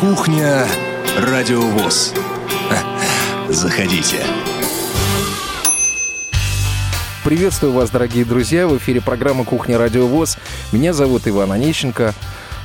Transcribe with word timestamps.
Кухня 0.00 0.66
Радиовоз. 1.18 2.14
Заходите. 3.50 4.16
Приветствую 7.22 7.74
вас, 7.74 7.90
дорогие 7.90 8.24
друзья. 8.24 8.66
В 8.66 8.78
эфире 8.78 9.02
программа 9.02 9.44
«Кухня 9.44 9.76
Радиовоз». 9.76 10.38
Меня 10.72 10.94
зовут 10.94 11.28
Иван 11.28 11.52
Онищенко. 11.52 12.14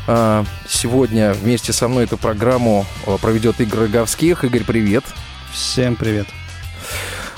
А, 0.08 0.46
сегодня 0.66 1.34
вместе 1.34 1.74
со 1.74 1.90
мной 1.90 2.06
эту 2.06 2.18
программу 2.18 2.86
а, 3.06 3.18
проведет 3.18 3.60
Игорь 3.60 3.82
Роговских. 3.82 4.46
Игорь, 4.46 4.64
привет. 4.64 5.04
Всем 5.52 5.98
привет. 5.98 6.28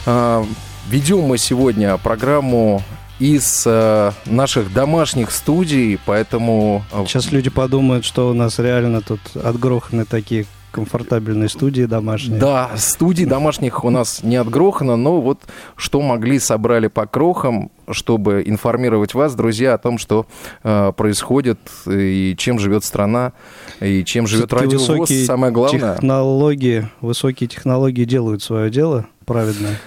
А, 0.06 0.46
ведем 0.90 1.22
мы 1.22 1.40
сегодня 1.40 1.98
программу 1.98 2.84
из 3.20 3.64
э, 3.66 4.12
наших 4.26 4.74
домашних 4.74 5.32
студий, 5.32 6.00
поэтому... 6.06 6.84
Сейчас 7.06 7.32
люди 7.32 7.50
подумают, 7.50 8.06
что 8.06 8.30
у 8.30 8.34
нас 8.34 8.60
реально 8.60 9.02
тут 9.02 9.20
отгроханы 9.36 10.06
такие 10.06 10.46
комфортабельные 10.72 11.50
студии 11.50 11.84
домашние. 11.84 12.40
Да, 12.40 12.70
студии 12.76 13.26
домашних 13.26 13.84
у 13.84 13.90
нас 13.90 14.22
не 14.22 14.36
отгрохано, 14.36 14.96
но 14.96 15.22
вот 15.22 15.40
что 15.76 16.02
могли, 16.02 16.38
собрали 16.38 16.88
по 16.88 17.08
крохам, 17.08 17.72
чтобы 17.90 18.44
информировать 18.46 19.16
вас, 19.16 19.34
друзья, 19.34 19.74
о 19.74 19.78
том, 19.80 19.98
что 19.98 20.28
э, 20.64 20.92
происходит 20.96 21.60
и 21.88 22.36
чем 22.38 22.60
живет 22.60 22.84
страна, 22.84 23.34
и 23.80 24.04
чем 24.04 24.28
живет 24.28 24.54
радиовоз, 24.54 25.10
самое 25.26 25.52
главное. 25.52 25.96
Технологии, 25.96 26.90
высокие 27.02 27.48
технологии 27.48 28.06
делают 28.06 28.44
свое 28.44 28.70
дело 28.70 29.08
праведное. 29.26 29.80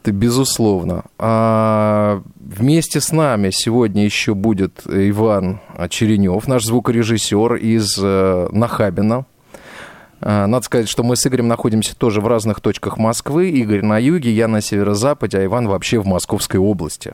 Это 0.00 0.12
безусловно. 0.12 1.04
А 1.18 2.22
вместе 2.38 3.00
с 3.00 3.12
нами 3.12 3.50
сегодня 3.50 4.04
еще 4.04 4.34
будет 4.34 4.82
Иван 4.86 5.60
Черенев, 5.88 6.46
наш 6.46 6.64
звукорежиссер 6.64 7.56
из 7.56 7.98
э, 8.00 8.48
Нахабина. 8.52 9.26
Надо 10.20 10.62
сказать, 10.62 10.88
что 10.88 11.04
мы 11.04 11.14
с 11.14 11.24
Игорем 11.26 11.46
находимся 11.46 11.96
тоже 11.96 12.20
в 12.20 12.26
разных 12.26 12.60
точках 12.60 12.98
Москвы. 12.98 13.50
Игорь 13.50 13.84
на 13.84 13.98
юге, 13.98 14.32
я 14.32 14.48
на 14.48 14.60
северо-западе, 14.60 15.38
а 15.38 15.44
Иван 15.44 15.68
вообще 15.68 16.00
в 16.00 16.06
Московской 16.06 16.58
области. 16.58 17.12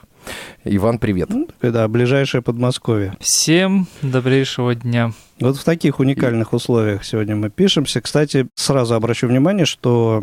Иван, 0.64 0.98
привет. 0.98 1.28
Да, 1.60 1.86
ближайшее 1.86 2.40
Подмосковье. 2.40 3.14
Всем 3.20 3.88
добрейшего 4.00 4.74
дня. 4.74 5.12
Вот 5.40 5.56
в 5.56 5.64
таких 5.64 5.98
уникальных 5.98 6.52
условиях 6.52 7.04
сегодня 7.04 7.34
мы 7.34 7.50
пишемся. 7.50 8.00
Кстати, 8.00 8.46
сразу 8.54 8.94
обращу 8.94 9.26
внимание, 9.26 9.66
что 9.66 10.22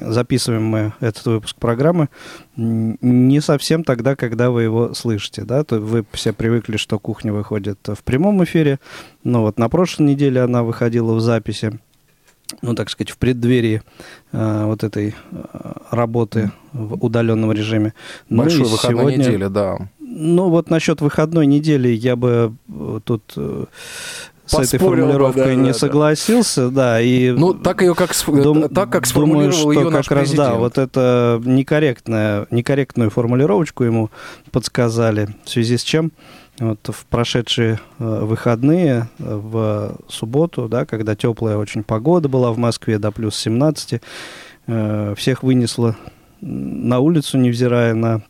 записываем 0.00 0.64
мы 0.64 0.94
этот 1.00 1.26
выпуск 1.26 1.56
программы 1.56 2.08
не 2.56 3.40
совсем 3.40 3.84
тогда, 3.84 4.16
когда 4.16 4.50
вы 4.50 4.62
его 4.62 4.94
слышите. 4.94 5.42
Да? 5.42 5.64
То 5.64 5.80
вы 5.80 6.04
все 6.12 6.32
привыкли, 6.32 6.78
что 6.78 6.98
кухня 6.98 7.32
выходит 7.32 7.78
в 7.86 8.02
прямом 8.02 8.42
эфире. 8.44 8.78
Но 9.22 9.42
вот 9.42 9.58
на 9.58 9.68
прошлой 9.68 10.04
неделе 10.04 10.40
она 10.40 10.62
выходила 10.62 11.12
в 11.12 11.20
записи 11.20 11.78
ну, 12.60 12.74
так 12.74 12.90
сказать, 12.90 13.10
в 13.10 13.16
преддверии 13.16 13.82
э, 14.32 14.64
вот 14.66 14.84
этой 14.84 15.14
э, 15.30 15.72
работы 15.90 16.50
в 16.72 17.02
удаленном 17.02 17.50
режиме. 17.52 17.94
Большой 18.28 18.60
ну, 18.60 18.68
выходной 18.68 19.00
сегодня, 19.00 19.24
недели, 19.24 19.46
да. 19.46 19.78
Ну, 20.14 20.50
вот 20.50 20.68
насчет 20.70 21.00
выходной 21.00 21.46
недели 21.46 21.88
я 21.88 22.16
бы 22.16 22.54
э, 22.68 23.00
тут 23.04 23.22
э, 23.36 23.64
с 24.44 24.58
этой 24.58 24.78
формулировкой 24.78 25.42
бы, 25.42 25.48
да, 25.50 25.54
не 25.54 25.72
да, 25.72 25.74
согласился, 25.74 26.68
да. 26.68 27.00
и 27.00 27.30
ну 27.30 27.54
так 27.54 27.80
ее 27.80 27.94
как 27.94 28.10
дум, 28.26 28.68
так 28.68 28.90
как 28.90 29.10
думаю, 29.12 29.52
что 29.52 29.72
ее 29.72 29.88
наш 29.88 30.06
как 30.06 30.18
президент. 30.18 30.38
раз 30.38 30.48
да, 30.48 30.58
вот 30.58 30.78
это 30.78 31.40
некорректная 31.44 32.46
некорректную 32.50 33.10
формулировочку 33.10 33.84
ему 33.84 34.10
подсказали 34.50 35.28
в 35.44 35.50
связи 35.50 35.78
с 35.78 35.82
чем 35.82 36.12
вот 36.58 36.80
в 36.88 37.06
прошедшие 37.06 37.80
э, 37.98 38.20
выходные, 38.24 39.08
э, 39.18 39.34
в 39.34 39.96
субботу, 40.08 40.68
да, 40.68 40.84
когда 40.84 41.16
теплая 41.16 41.56
очень 41.56 41.82
погода 41.82 42.28
была 42.28 42.52
в 42.52 42.58
Москве 42.58 42.98
до 42.98 43.10
плюс 43.10 43.36
17, 43.36 44.00
э, 44.66 45.14
всех 45.16 45.42
вынесло 45.42 45.96
на 46.40 46.98
улицу, 46.98 47.38
невзирая 47.38 47.94
на, 47.94 48.22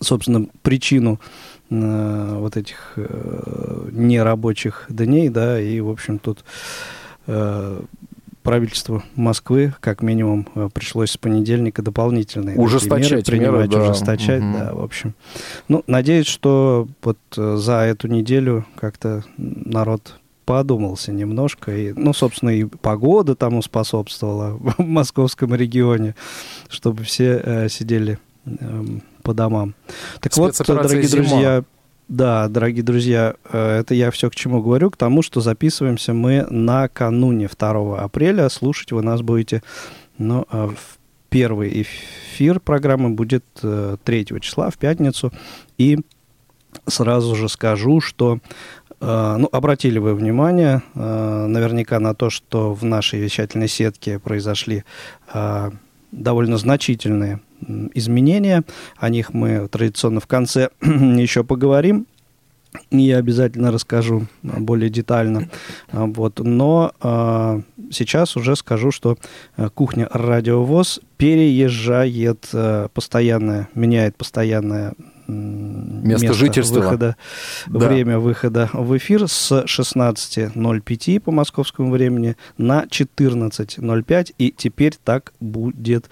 собственно, 0.00 0.46
причину 0.62 1.20
вот 1.70 2.56
этих 2.56 2.96
нерабочих 3.92 4.86
дней, 4.88 5.28
да, 5.28 5.60
и, 5.60 5.80
в 5.80 5.90
общем, 5.90 6.18
тут 6.18 6.42
правительству 8.48 9.02
Москвы, 9.14 9.74
как 9.80 10.00
минимум, 10.00 10.48
э, 10.54 10.70
пришлось 10.72 11.10
с 11.10 11.18
понедельника 11.18 11.82
дополнительные 11.82 12.56
ужесточать 12.56 13.10
меры 13.10 13.22
принимать, 13.22 13.68
меры, 13.68 13.82
да. 13.82 13.90
ужесточать, 13.90 14.42
угу. 14.42 14.52
да, 14.58 14.72
в 14.72 14.82
общем. 14.82 15.14
Ну, 15.68 15.84
надеюсь, 15.86 16.26
что 16.26 16.88
вот 17.02 17.18
э, 17.36 17.56
за 17.58 17.80
эту 17.80 18.08
неделю 18.08 18.64
как-то 18.74 19.22
народ 19.36 20.14
подумался 20.46 21.12
немножко. 21.12 21.76
И, 21.76 21.92
ну, 21.92 22.14
собственно, 22.14 22.48
и 22.48 22.64
погода 22.64 23.34
тому 23.34 23.60
способствовала 23.60 24.52
в 24.78 24.78
московском 24.78 25.54
регионе, 25.54 26.14
чтобы 26.70 27.04
все 27.04 27.42
э, 27.44 27.68
сидели 27.68 28.18
э, 28.46 28.84
по 29.28 29.34
домам. 29.34 29.74
Так 30.20 30.34
вот, 30.38 30.54
дорогие 30.66 31.02
зима. 31.02 31.22
друзья, 31.22 31.64
да, 32.08 32.48
дорогие 32.48 32.82
друзья, 32.82 33.34
э, 33.52 33.80
это 33.80 33.92
я 33.92 34.10
все 34.10 34.30
к 34.30 34.34
чему 34.34 34.62
говорю, 34.62 34.90
к 34.90 34.96
тому, 34.96 35.20
что 35.20 35.42
записываемся 35.42 36.14
мы 36.14 36.46
накануне 36.48 37.46
2 37.46 38.00
апреля. 38.00 38.48
Слушать 38.48 38.90
вы 38.92 39.02
нас 39.02 39.20
будете, 39.20 39.62
ну, 40.16 40.46
а 40.48 40.68
в 40.68 40.98
первый 41.28 41.82
эфир 41.82 42.58
программы 42.58 43.10
будет 43.10 43.44
3 43.60 43.98
э, 44.06 44.40
числа, 44.40 44.70
в 44.70 44.78
пятницу. 44.78 45.30
И 45.76 45.98
сразу 46.86 47.36
же 47.36 47.50
скажу, 47.50 48.00
что 48.00 48.38
э, 48.98 49.36
ну, 49.38 49.46
обратили 49.52 49.98
вы 49.98 50.14
внимание 50.14 50.80
наверняка 50.94 52.00
на 52.00 52.14
то, 52.14 52.30
что 52.30 52.72
в 52.72 52.82
нашей 52.82 53.20
вещательной 53.20 53.68
сетке 53.68 54.18
произошли 54.18 54.84
довольно 56.12 56.58
значительные 56.58 57.40
изменения. 57.94 58.64
О 58.96 59.08
них 59.08 59.34
мы 59.34 59.68
традиционно 59.68 60.20
в 60.20 60.26
конце 60.26 60.70
еще 60.80 61.44
поговорим. 61.44 62.06
Я 62.90 63.16
обязательно 63.16 63.72
расскажу 63.72 64.26
более 64.42 64.90
детально. 64.90 65.48
А, 65.90 66.06
вот. 66.06 66.38
Но 66.40 66.92
э, 67.02 67.62
сейчас 67.90 68.36
уже 68.36 68.56
скажу, 68.56 68.90
что 68.90 69.16
а, 69.56 69.70
кухня 69.70 70.08
Радиовоз 70.10 71.00
переезжает 71.16 72.48
э, 72.52 72.88
постоянное, 72.92 73.68
меняет 73.74 74.16
постоянное 74.16 74.94
место, 75.28 76.26
место 76.26 76.32
жительства. 76.34 76.80
Выхода, 76.80 77.16
да. 77.66 77.88
Время 77.88 78.18
выхода 78.18 78.70
в 78.72 78.96
эфир 78.96 79.28
с 79.28 79.52
16.05 79.52 81.20
по 81.20 81.30
московскому 81.30 81.90
времени 81.90 82.36
на 82.56 82.84
14.05. 82.84 84.34
И 84.38 84.54
теперь 84.56 84.94
так 85.02 85.32
будет, 85.40 86.08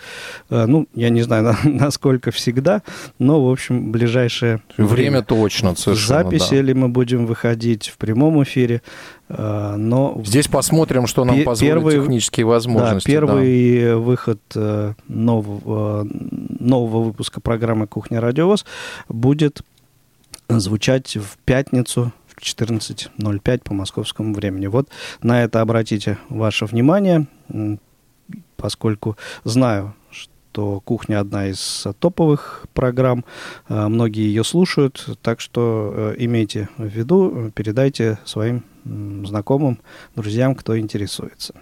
э, 0.50 0.66
ну, 0.66 0.86
я 0.94 1.08
не 1.08 1.22
знаю, 1.22 1.56
насколько 1.64 2.30
всегда, 2.30 2.82
но, 3.18 3.44
в 3.44 3.50
общем, 3.50 3.90
ближайшее 3.90 4.60
время. 4.76 4.94
Время 4.94 5.22
точно, 5.22 5.74
совершенно, 5.74 6.24
Запись 6.24 6.48
да. 6.50 6.56
или 6.56 6.72
мы 6.72 6.88
будем 6.88 7.26
выходить 7.26 7.88
в 7.88 7.96
прямом 7.96 8.42
эфире, 8.42 8.82
но... 9.28 10.20
Здесь 10.24 10.46
посмотрим, 10.46 11.06
что 11.06 11.24
нам 11.24 11.42
позволят 11.42 11.74
первый, 11.74 11.96
технические 11.96 12.46
возможности. 12.46 13.08
Да, 13.08 13.12
первый 13.12 13.84
да. 13.84 13.96
выход 13.96 14.40
э, 14.54 14.94
нового, 15.08 16.06
нового 16.60 17.02
выпуска 17.02 17.40
программы 17.40 17.86
«Кухня 17.86 18.20
Радиовоз» 18.20 18.64
будет 19.08 19.62
звучать 20.48 21.16
в 21.16 21.38
пятницу 21.44 22.12
в 22.28 22.40
14.05 22.40 23.60
по 23.64 23.74
московскому 23.74 24.32
времени. 24.32 24.66
Вот 24.66 24.88
на 25.22 25.42
это 25.42 25.60
обратите 25.60 26.18
ваше 26.28 26.66
внимание, 26.66 27.26
поскольку 28.56 29.16
знаю, 29.44 29.94
что 30.56 30.80
«Кухня» 30.80 31.20
одна 31.20 31.48
из 31.48 31.86
топовых 32.00 32.64
программ, 32.72 33.26
э, 33.68 33.88
многие 33.88 34.22
ее 34.22 34.42
слушают, 34.42 35.06
так 35.20 35.38
что 35.38 35.92
э, 35.94 36.14
имейте 36.16 36.70
в 36.78 36.86
виду, 36.86 37.52
передайте 37.54 38.18
своим 38.24 38.64
знакомым, 38.86 39.80
друзьям, 40.14 40.54
кто 40.54 40.78
интересуется. 40.78 41.52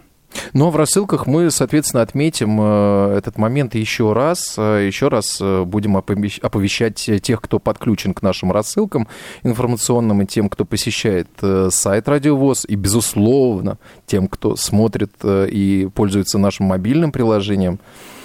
Но 0.53 0.71
в 0.71 0.77
рассылках 0.77 1.27
мы, 1.27 1.51
соответственно, 1.51 2.03
отметим 2.03 2.57
э, 2.61 3.17
этот 3.19 3.37
момент 3.37 3.75
еще 3.75 4.13
раз. 4.13 4.57
Еще 4.59 5.09
раз 5.09 5.41
будем 5.41 5.97
оповещать 5.97 7.11
тех, 7.21 7.43
кто 7.43 7.59
подключен 7.59 8.15
к 8.15 8.23
нашим 8.23 8.53
рассылкам 8.53 9.09
информационным, 9.43 10.23
и 10.23 10.27
тем, 10.27 10.49
кто 10.49 10.65
посещает 10.65 11.29
сайт 11.71 12.09
Радиовоз, 12.09 12.65
и, 12.65 12.77
безусловно, 12.77 13.79
тем, 14.07 14.29
кто 14.29 14.55
смотрит 14.55 15.11
и 15.25 15.89
пользуется 15.93 16.39
нашим 16.39 16.67
мобильным 16.67 17.11
приложением. 17.11 17.81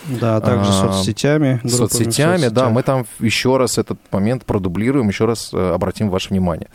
Да, 0.09 0.39
также 0.41 0.69
а, 0.69 0.73
соцсетями. 0.73 1.61
Соцсетями, 1.67 2.47
да, 2.49 2.69
мы 2.69 2.83
там 2.83 3.05
еще 3.19 3.57
раз 3.57 3.77
этот 3.77 3.99
момент 4.11 4.45
продублируем, 4.45 5.07
еще 5.07 5.25
раз 5.25 5.53
обратим 5.53 6.09
ваше 6.09 6.29
внимание. 6.29 6.67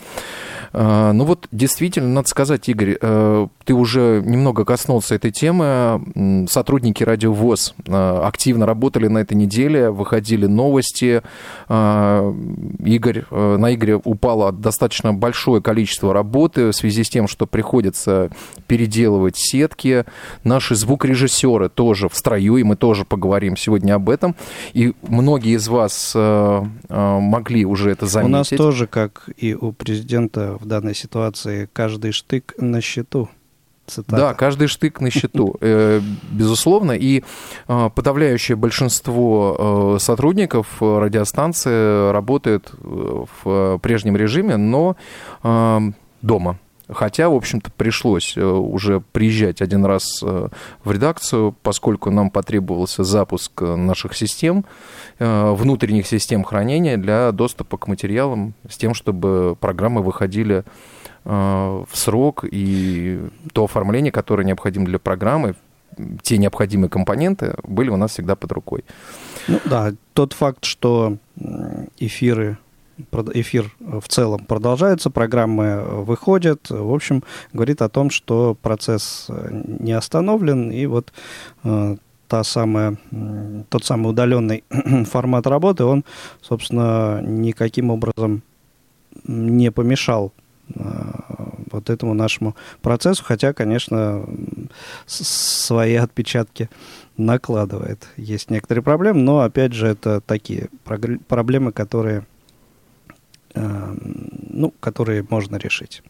А, 0.76 1.12
ну 1.12 1.24
вот 1.24 1.46
действительно, 1.52 2.08
надо 2.08 2.28
сказать, 2.28 2.68
Игорь, 2.68 2.98
э, 3.00 3.46
ты 3.64 3.74
уже 3.74 4.20
немного 4.24 4.64
коснулся 4.64 5.14
этой 5.14 5.30
темы. 5.30 6.46
Сотрудники 6.48 7.04
Радио 7.04 7.32
ВОЗ 7.32 7.74
э, 7.86 8.20
активно 8.24 8.66
работали 8.66 9.06
на 9.06 9.18
этой 9.18 9.34
неделе, 9.34 9.90
выходили 9.90 10.46
новости. 10.46 11.22
А, 11.68 12.34
Игорь, 12.84 13.22
э, 13.30 13.56
на 13.56 13.72
Игоря 13.72 14.00
упало 14.02 14.50
достаточно 14.50 15.14
большое 15.14 15.62
количество 15.62 16.12
работы 16.12 16.70
в 16.70 16.72
связи 16.72 17.04
с 17.04 17.08
тем, 17.08 17.28
что 17.28 17.46
приходится 17.46 18.30
переделывать 18.66 19.36
сетки. 19.36 20.04
Наши 20.42 20.74
звукорежиссеры 20.74 21.68
тоже 21.68 22.08
в 22.08 22.16
строю, 22.16 22.56
и 22.56 22.64
мы 22.64 22.74
тоже 22.74 23.04
поговорим 23.04 23.23
сегодня 23.56 23.94
об 23.94 24.10
этом. 24.10 24.34
И 24.72 24.94
многие 25.02 25.54
из 25.54 25.68
вас 25.68 26.12
могли 26.88 27.64
уже 27.64 27.90
это 27.90 28.06
заметить. 28.06 28.34
У 28.34 28.36
нас 28.36 28.48
тоже, 28.48 28.86
как 28.86 29.28
и 29.36 29.54
у 29.54 29.72
президента 29.72 30.56
в 30.60 30.66
данной 30.66 30.94
ситуации 30.94 31.68
каждый 31.72 32.12
штык 32.12 32.54
на 32.58 32.80
счету. 32.80 33.28
Цитата. 33.86 34.16
Да, 34.16 34.34
каждый 34.34 34.66
штык 34.66 35.00
на 35.00 35.10
счету, 35.10 35.56
э, 35.60 36.00
безусловно. 36.32 36.92
И 36.92 37.22
э, 37.68 37.90
подавляющее 37.94 38.56
большинство 38.56 39.96
э, 39.96 39.98
сотрудников 40.00 40.80
радиостанции 40.80 42.10
работает 42.10 42.72
в 42.80 43.78
прежнем 43.82 44.16
режиме, 44.16 44.56
но 44.56 44.96
дома. 46.22 46.58
Хотя, 46.88 47.30
в 47.30 47.34
общем-то, 47.34 47.70
пришлось 47.70 48.36
уже 48.36 49.00
приезжать 49.00 49.62
один 49.62 49.86
раз 49.86 50.20
в 50.20 50.50
редакцию, 50.90 51.54
поскольку 51.62 52.10
нам 52.10 52.30
потребовался 52.30 53.04
запуск 53.04 53.62
наших 53.62 54.14
систем, 54.14 54.66
внутренних 55.18 56.06
систем 56.06 56.44
хранения 56.44 56.98
для 56.98 57.32
доступа 57.32 57.78
к 57.78 57.86
материалам, 57.88 58.52
с 58.68 58.76
тем, 58.76 58.92
чтобы 58.92 59.56
программы 59.58 60.02
выходили 60.02 60.64
в 61.24 61.88
срок, 61.92 62.44
и 62.50 63.22
то 63.54 63.64
оформление, 63.64 64.12
которое 64.12 64.44
необходимо 64.44 64.84
для 64.84 64.98
программы, 64.98 65.54
те 66.22 66.36
необходимые 66.36 66.90
компоненты 66.90 67.54
были 67.62 67.88
у 67.88 67.96
нас 67.96 68.10
всегда 68.10 68.36
под 68.36 68.52
рукой. 68.52 68.84
Ну 69.48 69.58
да, 69.64 69.92
тот 70.12 70.34
факт, 70.34 70.64
что 70.64 71.16
эфиры 71.98 72.58
эфир 73.34 73.72
в 73.80 74.06
целом 74.08 74.44
продолжается, 74.44 75.10
программы 75.10 75.82
выходят, 75.82 76.70
в 76.70 76.92
общем, 76.92 77.22
говорит 77.52 77.82
о 77.82 77.88
том, 77.88 78.10
что 78.10 78.56
процесс 78.60 79.28
не 79.50 79.92
остановлен, 79.92 80.70
и 80.70 80.86
вот 80.86 81.12
э, 81.64 81.96
та 82.28 82.44
самая, 82.44 82.96
тот 83.68 83.84
самый 83.84 84.10
удаленный 84.10 84.64
формат 85.10 85.46
работы, 85.46 85.84
он, 85.84 86.04
собственно, 86.40 87.20
никаким 87.22 87.90
образом 87.90 88.42
не 89.24 89.70
помешал 89.70 90.32
э, 90.74 90.80
вот 91.70 91.90
этому 91.90 92.14
нашему 92.14 92.56
процессу, 92.82 93.24
хотя, 93.24 93.52
конечно, 93.52 94.24
свои 95.06 95.94
отпечатки 95.94 96.68
накладывает. 97.16 98.08
Есть 98.16 98.50
некоторые 98.50 98.82
проблемы, 98.82 99.20
но, 99.20 99.40
опять 99.40 99.72
же, 99.72 99.86
это 99.86 100.20
такие 100.20 100.68
проблемы, 101.28 101.72
которые, 101.72 102.18
э, 102.18 102.22
ну, 103.54 104.72
которые 104.80 105.24
можно 105.28 105.56
решить. 105.56 106.02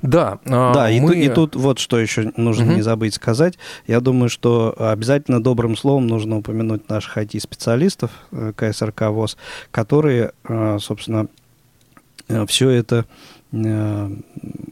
Да, 0.00 0.38
да 0.44 0.88
и, 0.88 1.00
мы... 1.00 1.16
и 1.16 1.28
тут 1.28 1.56
вот 1.56 1.80
что 1.80 1.98
еще 1.98 2.32
нужно 2.36 2.66
угу. 2.66 2.74
не 2.74 2.82
забыть 2.82 3.14
сказать. 3.14 3.58
Я 3.88 4.00
думаю, 4.00 4.28
что 4.28 4.72
обязательно 4.78 5.42
добрым 5.42 5.76
словом 5.76 6.06
нужно 6.06 6.38
упомянуть 6.38 6.88
наших 6.88 7.18
IT-специалистов 7.18 8.12
э, 8.30 8.52
КСРК 8.54 9.08
ВОЗ, 9.08 9.36
которые, 9.72 10.32
э, 10.48 10.78
собственно, 10.80 11.26
все 12.46 12.68
это 12.70 13.06
Э, 13.52 14.10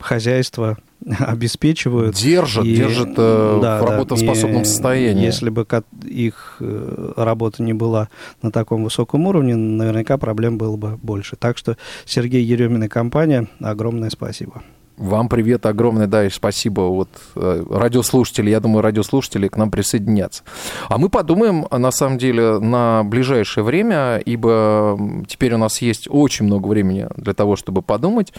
хозяйство 0.01 0.77
обеспечивают. 1.19 2.17
Держат, 2.17 2.65
и, 2.65 2.75
держат 2.75 3.11
э, 3.17 3.59
да, 3.63 3.81
в 3.81 3.85
работоспособном 3.85 4.63
да, 4.63 4.69
состоянии. 4.69 5.25
Если 5.25 5.51
бы 5.51 5.67
их 6.05 6.57
э, 6.61 7.13
работа 7.17 7.63
не 7.63 7.73
была 7.73 8.09
на 8.43 8.51
таком 8.51 8.85
высоком 8.85 9.27
уровне, 9.27 9.55
наверняка 9.55 10.19
проблем 10.19 10.59
было 10.59 10.77
бы 10.77 10.97
больше. 10.97 11.37
Так 11.37 11.59
что 11.59 11.77
Сергей 12.05 12.43
Еремин 12.43 12.85
и 12.85 12.89
компания, 12.89 13.49
огромное 13.61 14.11
спасибо. 14.11 14.63
Вам 14.97 15.29
привет 15.29 15.67
огромное, 15.67 16.07
да, 16.07 16.25
и 16.25 16.31
спасибо. 16.31 16.81
Вот 16.83 17.11
э, 17.35 17.65
радиослушатели, 17.69 18.49
я 18.49 18.61
думаю, 18.61 18.81
радиослушатели 18.81 19.49
к 19.49 19.59
нам 19.59 19.71
присоединятся. 19.71 20.43
А 20.89 20.97
мы 20.97 21.11
подумаем, 21.11 21.67
на 21.71 21.91
самом 21.91 22.17
деле, 22.17 22.59
на 22.59 23.03
ближайшее 23.05 23.63
время, 23.63 24.17
ибо 24.17 24.99
теперь 25.29 25.53
у 25.53 25.59
нас 25.59 25.83
есть 25.83 26.09
очень 26.11 26.47
много 26.47 26.67
времени 26.69 27.09
для 27.17 27.35
того, 27.35 27.57
чтобы 27.57 27.83
подумать. 27.83 28.33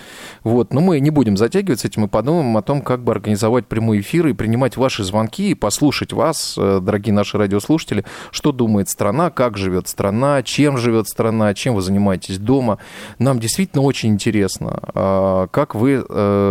Вот, 0.44 0.74
но 0.74 0.81
мы 0.81 1.00
не 1.00 1.12
будем 1.12 1.38
затягивать 1.38 1.86
этим, 1.86 2.04
мы 2.04 2.07
подумаем 2.07 2.57
о 2.57 2.63
том, 2.63 2.81
как 2.81 3.04
бы 3.04 3.12
организовать 3.12 3.68
прямой 3.68 4.00
эфир 4.00 4.25
и 4.25 4.33
принимать 4.33 4.77
ваши 4.77 5.04
звонки, 5.04 5.51
и 5.51 5.54
послушать 5.54 6.12
вас, 6.12 6.56
э, 6.57 6.80
дорогие 6.81 7.13
наши 7.13 7.38
радиослушатели, 7.38 8.04
что 8.31 8.51
думает 8.51 8.89
страна, 8.89 9.30
как 9.30 9.57
живет 9.57 9.88
страна, 9.88 10.42
чем 10.42 10.80
живет 10.80 11.07
страна, 11.07 11.54
чем 11.54 11.75
вы 11.75 11.83
занимаетесь 11.83 12.39
дома. 12.39 12.80
Нам 13.19 13.39
действительно 13.39 13.83
очень 13.83 14.09
интересно, 14.09 14.80
а, 14.95 15.48
как 15.51 15.75
вы 15.75 16.04
э, 16.07 16.46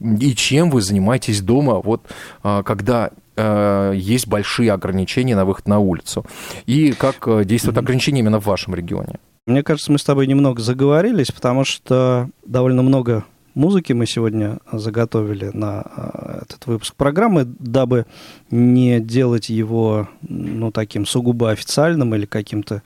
и 0.00 0.34
чем 0.34 0.70
вы 0.70 0.80
занимаетесь 0.82 1.40
дома, 1.40 1.80
вот 1.80 2.02
а, 2.42 2.62
когда 2.62 3.10
э, 3.36 3.92
есть 3.96 4.28
большие 4.28 4.72
ограничения 4.72 5.36
на 5.36 5.44
выход 5.44 5.66
на 5.66 5.78
улицу. 5.78 6.24
И 6.66 6.92
как 6.92 7.26
э, 7.26 7.44
действуют 7.44 7.78
ограничения 7.78 8.20
именно 8.20 8.40
в 8.40 8.46
вашем 8.46 8.74
регионе? 8.74 9.18
Мне 9.46 9.62
кажется, 9.62 9.90
мы 9.90 9.98
с 9.98 10.04
тобой 10.04 10.26
немного 10.26 10.60
заговорились, 10.60 11.32
потому 11.32 11.64
что 11.64 12.28
довольно 12.44 12.82
много 12.82 13.24
музыки 13.54 13.92
мы 13.92 14.06
сегодня 14.06 14.58
заготовили 14.70 15.50
на 15.52 15.84
э, 15.96 16.38
этот 16.42 16.66
выпуск 16.66 16.94
программы, 16.94 17.44
дабы 17.44 18.06
не 18.50 19.00
делать 19.00 19.48
его 19.48 20.08
ну, 20.22 20.70
таким 20.70 21.06
сугубо 21.06 21.50
официальным 21.50 22.14
или 22.14 22.26
каким-то 22.26 22.82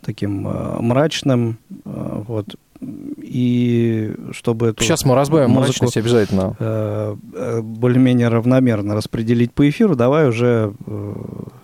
таким 0.00 0.42
мрачным. 0.42 1.58
Вот 1.84 2.56
и 2.80 4.14
чтобы 4.32 4.68
эту 4.68 4.82
Сейчас 4.82 5.04
мы 5.04 5.14
разбавим 5.14 5.50
музыку 5.50 5.90
обязательно. 5.94 6.56
Э, 6.58 7.16
э, 7.34 7.60
более-менее 7.60 8.28
равномерно 8.28 8.94
распределить 8.94 9.52
по 9.52 9.68
эфиру, 9.68 9.96
давай 9.96 10.28
уже 10.28 10.74
э, 10.86 11.14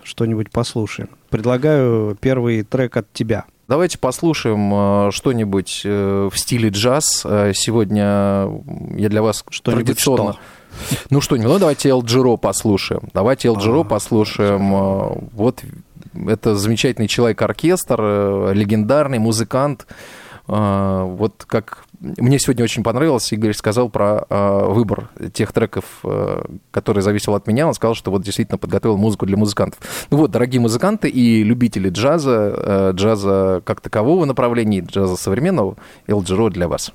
что-нибудь 0.03 0.51
послушаем. 0.51 1.09
Предлагаю 1.29 2.17
первый 2.19 2.63
трек 2.63 2.97
от 2.97 3.11
тебя. 3.13 3.45
Давайте 3.67 3.97
послушаем 3.97 5.11
что-нибудь 5.11 5.81
в 5.85 6.33
стиле 6.35 6.69
джаз. 6.69 7.25
Сегодня 7.53 8.49
я 8.97 9.09
для 9.09 9.21
вас 9.21 9.45
что-нибудь 9.49 9.85
традиционно... 9.85 10.33
Что? 10.33 10.41
Ну 11.09 11.21
что-нибудь, 11.21 11.49
ну 11.49 11.59
давайте 11.59 11.89
Эл 11.89 12.03
Джиро 12.03 12.35
послушаем. 12.35 13.09
Давайте 13.13 13.47
Эл 13.47 13.57
Джиро 13.57 13.83
послушаем. 13.83 15.29
Вот 15.31 15.63
это 16.27 16.55
замечательный 16.55 17.07
человек-оркестр, 17.07 18.51
легендарный 18.53 19.19
музыкант, 19.19 19.87
а, 19.87 19.93
вот 20.47 21.45
как 21.47 21.85
мне 22.03 22.37
сегодня 22.37 22.65
очень 22.65 22.83
понравилось, 22.83 23.31
Игорь 23.31 23.53
сказал 23.53 23.89
про 23.89 24.25
а, 24.29 24.67
выбор 24.67 25.09
тех 25.31 25.53
треков, 25.53 25.85
а, 26.03 26.43
который 26.71 27.01
зависел 27.01 27.33
от 27.33 27.47
меня. 27.47 27.65
Он 27.65 27.73
сказал, 27.73 27.95
что 27.95 28.11
вот 28.11 28.23
действительно 28.23 28.57
подготовил 28.57 28.97
музыку 28.97 29.25
для 29.25 29.37
музыкантов. 29.37 29.79
Ну 30.11 30.17
вот, 30.17 30.31
дорогие 30.31 30.59
музыканты 30.59 31.07
и 31.07 31.43
любители 31.43 31.89
джаза, 31.89 32.91
джаза 32.93 33.61
как 33.65 33.79
такового 33.79 34.25
направления, 34.25 34.81
джаза 34.81 35.15
современного, 35.15 35.77
Элджиро 36.07 36.49
для 36.49 36.67
вас. 36.67 36.91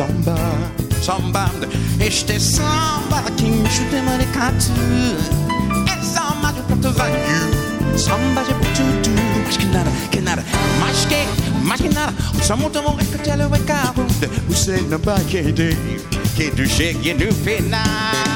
Samba. 0.00 0.34
Samba. 1.02 1.50
Este 1.98 2.40
samba 2.40 3.22
que 3.36 3.44
me 3.44 3.68
chuta 3.68 4.02
maricatu 4.02 4.72
É 5.86 6.02
samba 6.02 6.52
de 6.52 6.62
ponto 6.62 6.90
value 6.92 7.98
Samba 7.98 8.42
de 8.44 8.54
ponto 8.54 9.10
Mas 9.44 9.56
que 9.58 9.66
nada, 9.66 9.90
que 10.10 10.20
nada. 10.20 10.44
Mais 10.78 11.04
que, 11.04 11.26
mais 11.62 11.80
que 11.80 11.88
nada. 11.90 12.14
Só 12.42 12.56
muito 12.56 12.80
bom 12.82 12.96
que 12.96 13.18
te 13.18 13.36
leva 13.36 13.58
carro 13.60 14.06
Você 14.48 14.80
não 14.88 14.98
vai 14.98 15.22
querer 15.24 15.76
Que 16.34 16.50
tu 16.50 16.66
chegue 16.66 17.12
no 17.12 17.32
final 17.32 18.29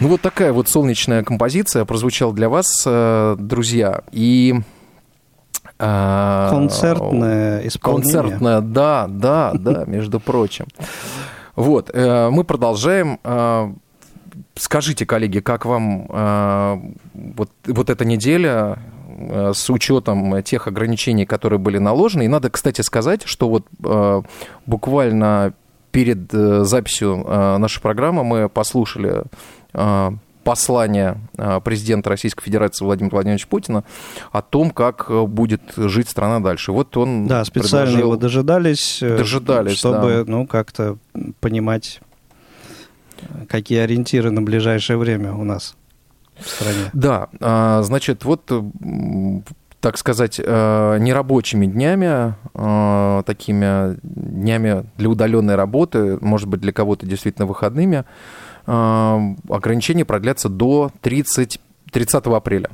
Ну 0.00 0.08
вот 0.08 0.22
такая 0.22 0.52
вот 0.54 0.66
солнечная 0.66 1.22
композиция 1.22 1.84
прозвучала 1.84 2.32
для 2.32 2.48
вас, 2.48 2.84
э, 2.86 3.36
друзья. 3.38 4.00
И 4.12 4.54
э, 5.78 6.48
Концертное 6.50 7.66
исполнение. 7.66 8.12
Концертное, 8.12 8.60
да, 8.62 9.06
да, 9.10 9.52
да, 9.52 9.84
между 9.86 10.18
прочим. 10.18 10.66
Вот, 11.54 11.90
э, 11.92 12.30
мы 12.30 12.44
продолжаем. 12.44 13.18
Скажите, 14.56 15.06
коллеги, 15.06 15.40
как 15.40 15.64
вам 15.64 16.06
э, 16.08 16.76
вот, 17.14 17.50
вот 17.66 17.88
эта 17.90 18.04
неделя 18.04 18.78
э, 19.08 19.52
с 19.54 19.70
учетом 19.70 20.42
тех 20.42 20.66
ограничений, 20.66 21.24
которые 21.24 21.58
были 21.58 21.78
наложены? 21.78 22.24
И 22.24 22.28
надо, 22.28 22.50
кстати, 22.50 22.80
сказать, 22.82 23.22
что 23.24 23.48
вот 23.48 23.64
э, 23.84 24.22
буквально 24.66 25.54
перед 25.92 26.32
э, 26.34 26.64
записью 26.64 27.24
э, 27.26 27.56
нашей 27.58 27.80
программы 27.80 28.22
мы 28.24 28.48
послушали 28.48 29.22
э, 29.72 30.10
послание 30.44 31.18
э, 31.36 31.60
президента 31.62 32.10
Российской 32.10 32.42
Федерации 32.44 32.84
Владимира 32.84 33.14
Владимировича 33.14 33.46
Путина 33.48 33.84
о 34.32 34.40
том, 34.42 34.70
как 34.70 35.10
будет 35.28 35.60
жить 35.76 36.08
страна 36.08 36.40
дальше. 36.40 36.72
Вот 36.72 36.96
он 36.96 37.26
Да, 37.26 37.44
специально 37.44 37.86
предложил- 37.86 38.06
его 38.12 38.16
дожидались, 38.16 39.02
э, 39.02 39.16
Дожидались, 39.16 39.76
чтобы, 39.78 40.24
ну, 40.26 40.46
как-то 40.46 40.96
понимать, 41.40 42.00
какие 43.48 43.80
ориентиры 43.80 44.30
на 44.30 44.42
ближайшее 44.42 44.96
время 44.96 45.34
у 45.34 45.44
нас 45.44 45.76
в 46.38 46.48
стране. 46.48 46.90
Да, 46.92 47.28
а, 47.40 47.82
значит, 47.82 48.24
вот, 48.24 48.50
так 49.80 49.96
сказать, 49.96 50.40
э, 50.42 50.98
нерабочими 51.00 51.66
днями, 51.66 52.34
э, 52.54 53.22
такими 53.24 53.98
днями 54.02 54.84
для 54.98 55.08
удаленной 55.08 55.54
работы, 55.54 56.18
может 56.20 56.48
быть, 56.48 56.60
для 56.60 56.72
кого-то 56.72 57.06
действительно 57.06 57.46
выходными, 57.46 58.04
э, 58.66 59.34
ограничения 59.48 60.04
продлятся 60.04 60.48
до 60.48 60.90
30, 61.00 61.60
30 61.90 62.36
апреля. 62.36 62.70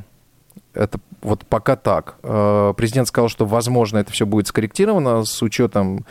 Это 0.74 0.98
вот 1.22 1.46
пока 1.46 1.74
так. 1.76 2.16
Президент 2.20 3.08
сказал, 3.08 3.30
что, 3.30 3.46
возможно, 3.46 3.96
это 3.96 4.12
все 4.12 4.26
будет 4.26 4.46
скорректировано 4.46 5.24
с 5.24 5.40
учетом 5.42 6.04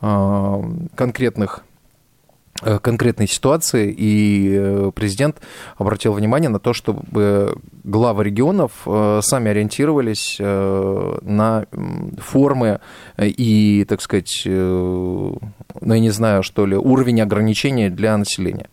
конкретных 0.00 1.64
конкретной 2.82 3.28
ситуации, 3.28 3.94
и 3.96 4.90
президент 4.94 5.40
обратил 5.76 6.12
внимание 6.12 6.48
на 6.48 6.58
то, 6.58 6.72
чтобы 6.72 7.56
главы 7.84 8.24
регионов 8.24 8.72
сами 8.84 9.50
ориентировались 9.50 10.38
на 10.38 11.66
формы 12.18 12.80
и, 13.20 13.84
так 13.88 14.00
сказать, 14.00 14.42
ну, 14.44 15.40
я 15.80 16.00
не 16.00 16.10
знаю, 16.10 16.42
что 16.42 16.66
ли, 16.66 16.76
уровень 16.76 17.20
ограничений 17.20 17.90
для 17.90 18.16
населения. 18.16 18.68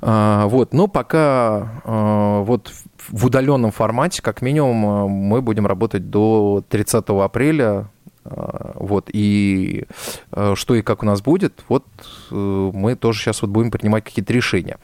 Вот, 0.00 0.72
но 0.72 0.86
пока 0.86 1.82
вот 1.84 2.72
в 3.08 3.26
удаленном 3.26 3.70
формате, 3.70 4.22
как 4.22 4.42
минимум, 4.42 4.84
э, 4.84 5.08
мы 5.08 5.42
будем 5.42 5.66
работать 5.66 6.10
до 6.10 6.64
30 6.68 7.08
апреля. 7.24 7.88
Э, 8.24 8.72
вот, 8.74 9.08
и 9.12 9.84
э, 10.32 10.54
что 10.56 10.74
и 10.74 10.82
как 10.82 11.02
у 11.02 11.06
нас 11.06 11.22
будет, 11.22 11.64
вот 11.68 11.84
мы 12.30 12.96
тоже 12.96 13.20
сейчас 13.20 13.42
вот 13.42 13.50
будем 13.50 13.70
принимать 13.70 14.04
какие-то 14.04 14.32
решения. 14.32 14.78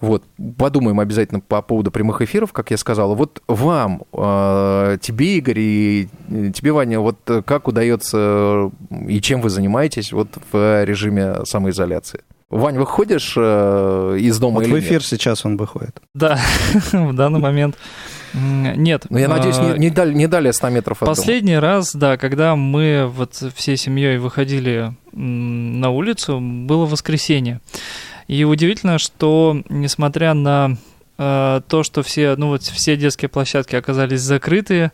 Вот, 0.00 0.24
подумаем 0.58 1.00
обязательно 1.00 1.40
по 1.40 1.62
поводу 1.62 1.90
прямых 1.90 2.22
эфиров, 2.22 2.52
как 2.52 2.70
я 2.70 2.76
сказал. 2.76 3.14
Вот 3.14 3.42
вам, 3.46 4.02
тебе, 4.12 5.38
Игорь, 5.38 5.58
и 5.58 6.08
тебе, 6.54 6.72
Ваня, 6.72 7.00
вот 7.00 7.18
как 7.44 7.68
удается 7.68 8.70
и 9.08 9.20
чем 9.20 9.40
вы 9.40 9.50
занимаетесь 9.50 10.12
вот 10.12 10.28
в 10.52 10.84
режиме 10.84 11.44
самоизоляции? 11.44 12.22
Вань, 12.50 12.78
выходишь 12.78 13.34
э, 13.36 14.16
из 14.18 14.38
дома 14.40 14.56
вот 14.56 14.64
или 14.64 14.72
в 14.72 14.78
эфир 14.80 14.94
нет? 14.94 15.04
сейчас 15.04 15.46
он 15.46 15.56
выходит. 15.56 16.00
Да, 16.14 16.40
в 16.92 17.14
данный 17.14 17.38
момент 17.38 17.76
нет. 18.34 19.06
Но 19.08 19.14
ну, 19.16 19.18
я 19.18 19.28
надеюсь, 19.28 19.58
не, 19.58 19.70
а, 19.70 19.76
не, 19.76 19.90
дали, 19.90 20.14
не 20.14 20.26
далее 20.26 20.52
100 20.52 20.68
метров 20.70 21.02
от 21.02 21.08
Последний 21.08 21.54
дома. 21.54 21.66
раз, 21.66 21.94
да, 21.94 22.16
когда 22.16 22.56
мы 22.56 23.06
вот 23.06 23.42
всей 23.54 23.76
семьей 23.76 24.18
выходили 24.18 24.94
на 25.12 25.90
улицу, 25.90 26.40
было 26.40 26.86
воскресенье. 26.86 27.60
И 28.28 28.44
удивительно, 28.44 28.98
что 28.98 29.62
несмотря 29.68 30.34
на 30.34 30.76
э, 31.18 31.60
то, 31.66 31.82
что 31.82 32.02
все, 32.02 32.36
ну 32.36 32.48
вот 32.48 32.62
все 32.62 32.96
детские 32.96 33.28
площадки 33.28 33.74
оказались 33.74 34.20
закрытые, 34.20 34.92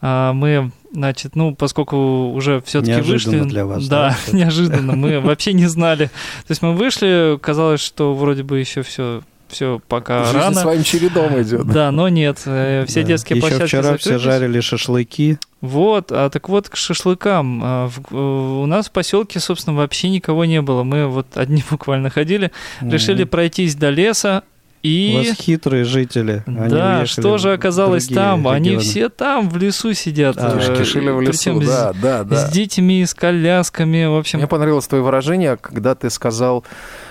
э, 0.00 0.32
мы 0.32 0.70
Значит, 0.92 1.36
ну, 1.36 1.54
поскольку 1.54 2.32
уже 2.32 2.60
все-таки 2.62 3.00
вышли... 3.00 3.40
для 3.40 3.64
вас. 3.64 3.86
Да, 3.86 4.16
да 4.26 4.32
неожиданно. 4.36 4.96
Мы 4.96 5.20
вообще 5.20 5.52
не 5.52 5.66
знали. 5.66 6.06
То 6.46 6.50
есть 6.50 6.62
мы 6.62 6.72
вышли, 6.74 7.38
казалось, 7.40 7.80
что 7.80 8.14
вроде 8.14 8.42
бы 8.42 8.58
еще 8.58 8.82
все 8.82 9.22
все 9.50 9.80
пока 9.88 10.24
Жизнь 10.24 10.38
рано. 10.38 10.60
своим 10.60 10.82
чередом 10.82 11.40
идет. 11.40 11.66
Да, 11.66 11.90
но 11.90 12.08
нет, 12.08 12.42
э, 12.46 12.84
все 12.86 13.02
да. 13.02 13.08
детские 13.08 13.36
Еще 13.36 13.46
площадки 13.46 13.66
вчера 13.66 13.82
закрылись. 13.82 14.02
все 14.02 14.18
жарили 14.18 14.60
шашлыки. 14.60 15.38
Вот, 15.60 16.10
а 16.10 16.30
так 16.30 16.48
вот 16.48 16.68
к 16.68 16.76
шашлыкам. 16.76 17.60
А, 17.62 17.90
э, 18.10 18.14
у 18.14 18.66
нас 18.66 18.88
в 18.88 18.92
поселке, 18.92 19.40
собственно, 19.40 19.76
вообще 19.76 20.08
никого 20.08 20.44
не 20.44 20.62
было. 20.62 20.82
Мы 20.82 21.06
вот 21.06 21.26
одни 21.36 21.62
буквально 21.70 22.10
ходили, 22.10 22.50
mm-hmm. 22.80 22.90
решили 22.90 23.24
пройтись 23.24 23.74
до 23.74 23.90
леса, 23.90 24.44
и... 24.82 25.12
У 25.14 25.28
вас 25.28 25.36
хитрые 25.36 25.84
жители. 25.84 26.42
Они 26.46 26.70
да, 26.70 27.04
что 27.04 27.36
же 27.36 27.52
оказалось 27.52 28.06
там? 28.06 28.40
Регионы. 28.40 28.56
Они 28.56 28.76
все 28.78 29.10
там 29.10 29.50
в 29.50 29.56
лесу 29.58 29.92
сидят. 29.92 30.36
А, 30.38 30.58
кишили 30.74 31.10
в 31.10 31.20
лесу, 31.20 31.60
да, 31.60 31.92
да, 32.00 32.24
да. 32.24 32.36
С 32.36 32.50
детьми, 32.50 33.04
с 33.04 33.12
колясками, 33.12 34.06
в 34.06 34.16
общем. 34.16 34.38
Мне 34.38 34.48
понравилось 34.48 34.86
твое 34.86 35.04
выражение, 35.04 35.58
когда 35.58 35.94
ты 35.94 36.08
сказал, 36.08 36.64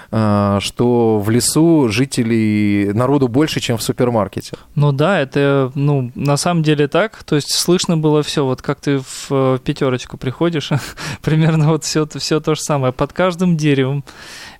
что 0.09 1.19
в 1.19 1.29
лесу 1.29 1.87
жителей 1.89 2.91
народу 2.93 3.27
больше, 3.27 3.59
чем 3.59 3.77
в 3.77 3.83
супермаркете. 3.83 4.57
Ну 4.75 4.91
да, 4.91 5.19
это 5.19 5.71
ну 5.75 6.11
на 6.15 6.37
самом 6.37 6.63
деле 6.63 6.87
так. 6.87 7.23
То 7.23 7.35
есть 7.35 7.53
слышно 7.53 7.95
было 7.97 8.23
все. 8.23 8.43
Вот 8.43 8.61
как 8.61 8.81
ты 8.81 8.99
в 8.99 9.59
пятерочку 9.59 10.17
приходишь, 10.17 10.71
примерно 11.21 11.69
вот 11.69 11.83
все, 11.83 12.07
все 12.07 12.39
то 12.39 12.55
же 12.55 12.61
самое. 12.61 12.91
Под 12.91 13.13
каждым 13.13 13.55
деревом 13.55 14.03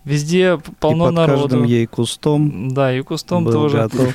Везде 0.05 0.59
полно 0.79 1.05
и 1.05 1.07
под 1.07 1.15
народу. 1.15 1.41
каждым 1.41 1.63
ей 1.65 1.85
кустом. 1.85 2.69
Да, 2.73 2.93
и 2.93 3.01
кустом 3.01 3.43
был 3.43 3.53
тоже. 3.53 3.77
Готов. 3.77 4.13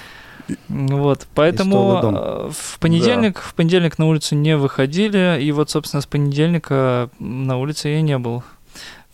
Вот, 0.68 1.26
поэтому 1.34 2.00
э, 2.02 2.50
в 2.52 2.78
понедельник, 2.78 3.34
да. 3.34 3.40
в 3.40 3.54
понедельник 3.54 3.98
на 3.98 4.06
улицу 4.06 4.34
не 4.34 4.58
выходили, 4.58 5.38
и 5.40 5.52
вот, 5.52 5.70
собственно, 5.70 6.02
с 6.02 6.06
понедельника 6.06 7.08
на 7.18 7.56
улице 7.58 7.88
я 7.88 8.02
не 8.02 8.18
был. 8.18 8.42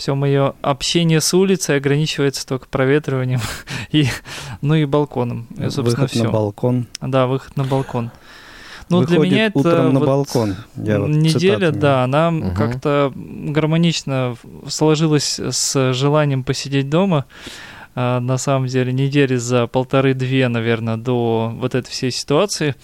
Все 0.00 0.14
мое 0.14 0.54
общение 0.62 1.20
с 1.20 1.34
улицей 1.34 1.76
ограничивается 1.76 2.46
только 2.46 2.66
проветриванием 2.68 3.40
и, 3.92 4.06
ну 4.62 4.74
и 4.74 4.86
балконом. 4.86 5.46
И, 5.58 5.64
собственно, 5.64 5.90
выход 5.90 6.10
все. 6.10 6.24
на 6.24 6.30
балкон. 6.30 6.86
Да, 7.02 7.26
выход 7.26 7.54
на 7.58 7.64
балкон. 7.64 8.10
Ну, 8.88 9.04
для 9.04 9.18
меня 9.18 9.46
это 9.48 9.58
утром 9.58 9.92
на 9.92 10.00
вот 10.00 10.06
балкон. 10.06 10.56
Я 10.74 11.00
вот 11.00 11.10
неделя, 11.10 11.70
да, 11.70 12.02
она 12.02 12.30
угу. 12.30 12.54
как-то 12.56 13.12
гармонично 13.14 14.36
сложилась 14.66 15.38
с 15.38 15.92
желанием 15.92 16.44
посидеть 16.44 16.88
дома. 16.88 17.26
А, 17.94 18.20
на 18.20 18.38
самом 18.38 18.68
деле, 18.68 18.94
недели 18.94 19.36
за 19.36 19.66
полторы-две, 19.66 20.48
наверное, 20.48 20.96
до 20.96 21.52
вот 21.54 21.74
этой 21.74 21.90
всей 21.90 22.10
ситуации 22.10 22.74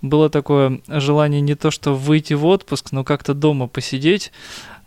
было 0.00 0.30
такое 0.30 0.80
желание 0.88 1.42
не 1.42 1.54
то, 1.54 1.70
что 1.70 1.94
выйти 1.94 2.32
в 2.32 2.46
отпуск, 2.46 2.92
но 2.92 3.04
как-то 3.04 3.34
дома 3.34 3.66
посидеть, 3.66 4.32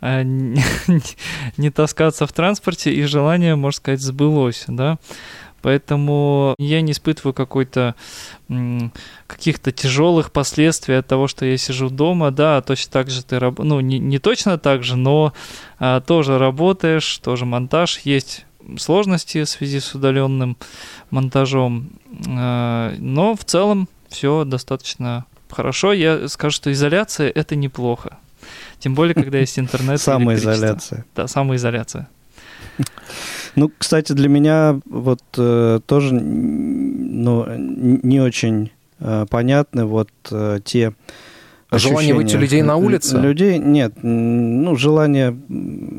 не 0.00 1.70
таскаться 1.70 2.26
в 2.26 2.32
транспорте, 2.32 2.92
и 2.92 3.02
желание, 3.04 3.56
можно 3.56 3.76
сказать, 3.76 4.00
сбылось, 4.00 4.64
да. 4.68 4.98
Поэтому 5.62 6.54
я 6.58 6.80
не 6.80 6.92
испытываю 6.92 7.34
какой-то 7.34 7.96
каких-то 9.26 9.72
тяжелых 9.72 10.30
последствий 10.30 10.94
от 10.94 11.08
того, 11.08 11.26
что 11.26 11.44
я 11.44 11.56
сижу 11.56 11.90
дома. 11.90 12.30
Да, 12.30 12.60
точно 12.60 12.92
так 12.92 13.10
же 13.10 13.24
ты 13.24 13.40
раб... 13.40 13.58
ну 13.58 13.80
не, 13.80 13.98
не 13.98 14.20
точно 14.20 14.58
так 14.58 14.84
же, 14.84 14.96
но 14.96 15.32
а, 15.80 16.00
тоже 16.00 16.38
работаешь, 16.38 17.18
тоже 17.18 17.46
монтаж 17.46 17.98
есть 18.04 18.46
сложности 18.78 19.42
в 19.42 19.48
связи 19.48 19.80
с 19.80 19.92
удаленным 19.94 20.56
монтажом, 21.10 21.90
а, 22.28 22.94
но 22.98 23.34
в 23.34 23.44
целом 23.44 23.88
все 24.08 24.44
достаточно 24.44 25.24
хорошо. 25.50 25.92
Я 25.92 26.28
скажу, 26.28 26.54
что 26.54 26.70
изоляция 26.70 27.28
это 27.28 27.56
неплохо. 27.56 28.18
Тем 28.78 28.94
более, 28.94 29.14
когда 29.14 29.38
есть 29.38 29.58
интернет. 29.58 30.00
Самоизоляция. 30.00 31.04
Да, 31.14 31.26
самоизоляция. 31.26 32.08
Ну, 33.54 33.70
кстати, 33.76 34.12
для 34.12 34.28
меня 34.28 34.78
вот 34.84 35.22
э, 35.38 35.80
тоже 35.86 36.14
ну, 36.14 37.46
не 37.48 38.20
очень 38.20 38.70
э, 39.00 39.24
понятны 39.30 39.86
вот 39.86 40.10
э, 40.30 40.60
те 40.62 40.92
Желание 41.72 42.14
выйти 42.14 42.36
людей 42.36 42.62
на 42.62 42.76
улицу? 42.76 43.18
Людей 43.18 43.58
нет. 43.58 43.94
Ну, 44.00 44.76
желание, 44.76 45.36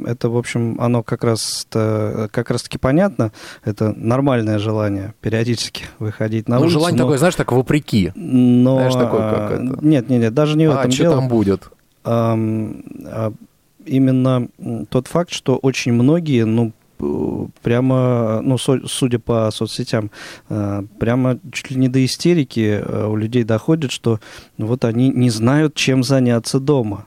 это, 0.07 0.29
в 0.29 0.37
общем, 0.37 0.79
оно 0.79 1.03
как 1.03 1.25
раз, 1.25 1.67
как 1.69 2.49
раз 2.49 2.63
таки 2.63 2.77
понятно. 2.77 3.33
Это 3.65 3.93
нормальное 3.93 4.59
желание 4.59 5.13
периодически 5.19 5.83
выходить 5.99 6.47
на 6.47 6.55
ну, 6.55 6.61
улицу. 6.61 6.79
желание 6.79 6.97
но... 6.97 7.03
такое, 7.03 7.17
знаешь, 7.17 7.35
так 7.35 7.51
вопреки. 7.51 8.13
Но... 8.15 8.75
Знаешь, 8.75 8.93
такое, 8.93 9.29
как 9.29 9.51
это. 9.51 9.85
Нет, 9.85 10.09
нет, 10.09 10.21
нет, 10.21 10.33
даже 10.33 10.57
не 10.57 10.67
в 10.67 10.71
а, 10.71 10.79
этом 10.79 10.91
что 10.91 11.03
дело. 11.03 11.15
там 11.15 11.27
будет? 11.27 11.69
А, 12.07 13.33
именно 13.85 14.47
тот 14.89 15.07
факт, 15.07 15.31
что 15.31 15.57
очень 15.57 15.93
многие, 15.93 16.45
ну, 16.45 16.71
прямо, 17.61 18.41
ну, 18.41 18.57
судя 18.57 19.19
по 19.19 19.51
соцсетям, 19.51 20.09
э, 20.49 20.83
прямо 20.99 21.37
чуть 21.51 21.69
ли 21.71 21.77
не 21.77 21.89
до 21.89 22.03
истерики 22.03 22.81
э, 22.81 23.07
у 23.07 23.15
людей 23.15 23.43
доходит, 23.43 23.91
что 23.91 24.19
вот 24.57 24.83
они 24.83 25.09
не 25.09 25.29
знают, 25.29 25.75
чем 25.75 26.03
заняться 26.03 26.59
дома. 26.59 27.05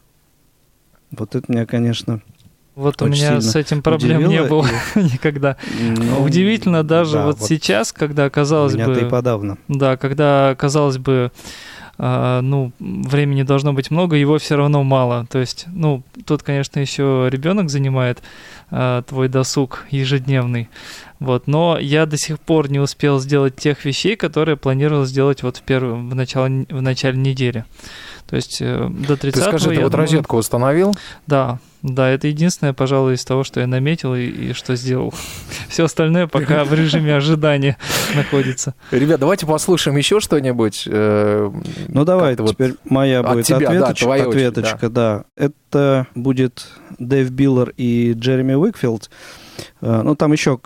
Вот 1.11 1.35
это 1.35 1.51
меня, 1.51 1.67
конечно, 1.67 2.21
вот 2.77 3.03
у 3.03 3.07
меня 3.09 3.41
с 3.41 3.57
этим 3.57 3.83
проблем 3.83 4.29
не 4.29 4.43
было 4.45 4.67
и... 4.95 5.01
никогда. 5.13 5.57
Ну, 5.81 6.23
Удивительно 6.23 6.85
даже 6.85 7.15
да, 7.15 7.27
вот, 7.27 7.39
вот 7.41 7.49
сейчас, 7.49 7.93
когда 7.93 8.31
казалось 8.31 8.77
бы... 8.77 9.01
и 9.01 9.05
подавно. 9.05 9.59
Да, 9.69 9.97
когда 9.97 10.55
казалось 10.57 10.99
бы, 10.99 11.33
ну, 12.01 12.73
времени 12.79 13.43
должно 13.43 13.75
быть 13.75 13.91
много, 13.91 14.17
его 14.17 14.39
все 14.39 14.57
равно 14.57 14.83
мало. 14.83 15.27
То 15.31 15.39
есть, 15.39 15.67
ну, 15.69 16.03
тут, 16.25 16.43
конечно, 16.43 16.81
еще 16.81 17.29
ребенок 17.31 17.69
занимает 17.69 18.23
а, 18.71 19.03
твой 19.03 19.29
досуг 19.29 19.87
ежедневный. 19.91 20.69
Вот, 21.19 21.47
но 21.47 21.77
я 21.79 22.07
до 22.07 22.17
сих 22.17 22.41
пор 22.41 22.71
не 22.71 22.79
успел 22.79 23.21
сделать 23.21 23.57
тех 23.57 23.85
вещей, 23.85 24.17
которые 24.17 24.57
планировал 24.57 25.05
сделать 25.05 25.43
вот 25.43 25.59
в, 25.59 25.63
первом, 25.63 26.09
в, 26.09 26.15
начале, 26.15 26.65
в 26.71 26.81
начале 26.81 27.19
недели. 27.19 27.67
То 28.31 28.37
есть 28.37 28.59
э, 28.61 28.89
до 28.89 29.17
30 29.17 29.35
Ты 29.35 29.49
скажи, 29.49 29.71
ты 29.71 29.81
вот 29.81 29.91
думаю, 29.91 30.07
розетку 30.07 30.37
установил? 30.37 30.95
Да, 31.27 31.59
да, 31.83 32.09
это 32.09 32.29
единственное, 32.29 32.73
пожалуй, 32.73 33.15
из 33.15 33.25
того, 33.25 33.43
что 33.43 33.59
я 33.59 33.67
наметил 33.67 34.15
и, 34.15 34.25
и 34.25 34.53
что 34.53 34.77
сделал. 34.77 35.13
Все 35.69 35.85
остальное 35.85 36.29
пока 36.29 36.63
в 36.63 36.73
режиме 36.73 37.17
ожидания 37.17 37.77
находится. 38.15 38.77
Ребят, 38.93 39.19
давайте 39.19 39.47
послушаем 39.47 39.97
еще 39.97 40.21
что-нибудь. 40.21 40.85
Э, 40.87 41.51
ну 41.89 42.05
давай, 42.05 42.37
теперь 42.37 42.69
вот 42.71 42.79
моя 42.89 43.25
будет 43.25 43.47
тебя, 43.47 43.57
ответочка. 43.69 44.07
Да, 44.07 44.15
ответочка, 44.15 44.77
очередь, 44.77 44.93
да. 44.93 45.25
да. 45.37 45.45
Это 45.45 46.07
будет 46.15 46.69
Дэйв 47.01 47.31
Биллер 47.33 47.75
и 47.77 48.13
Джереми 48.17 48.55
Уикфилд. 48.55 49.11
Э, 49.81 50.03
Ну, 50.05 50.15
там 50.15 50.31
еще 50.31 50.61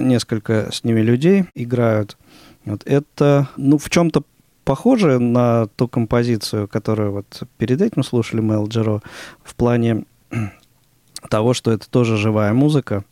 несколько 0.00 0.72
с 0.72 0.82
ними 0.82 1.02
людей 1.02 1.44
играют. 1.54 2.16
Вот 2.64 2.82
это, 2.84 3.48
ну, 3.56 3.78
в 3.78 3.88
чем-то 3.90 4.24
похоже 4.66 5.20
на 5.20 5.68
ту 5.76 5.88
композицию, 5.88 6.68
которую 6.68 7.12
вот 7.12 7.44
перед 7.56 7.80
этим 7.80 8.02
слушали 8.02 8.40
Мэл 8.40 8.66
Джеро, 8.66 9.00
в 9.44 9.54
плане 9.54 10.04
того, 11.30 11.54
что 11.54 11.70
это 11.70 11.88
тоже 11.88 12.16
живая 12.16 12.52
музыка, 12.52 13.04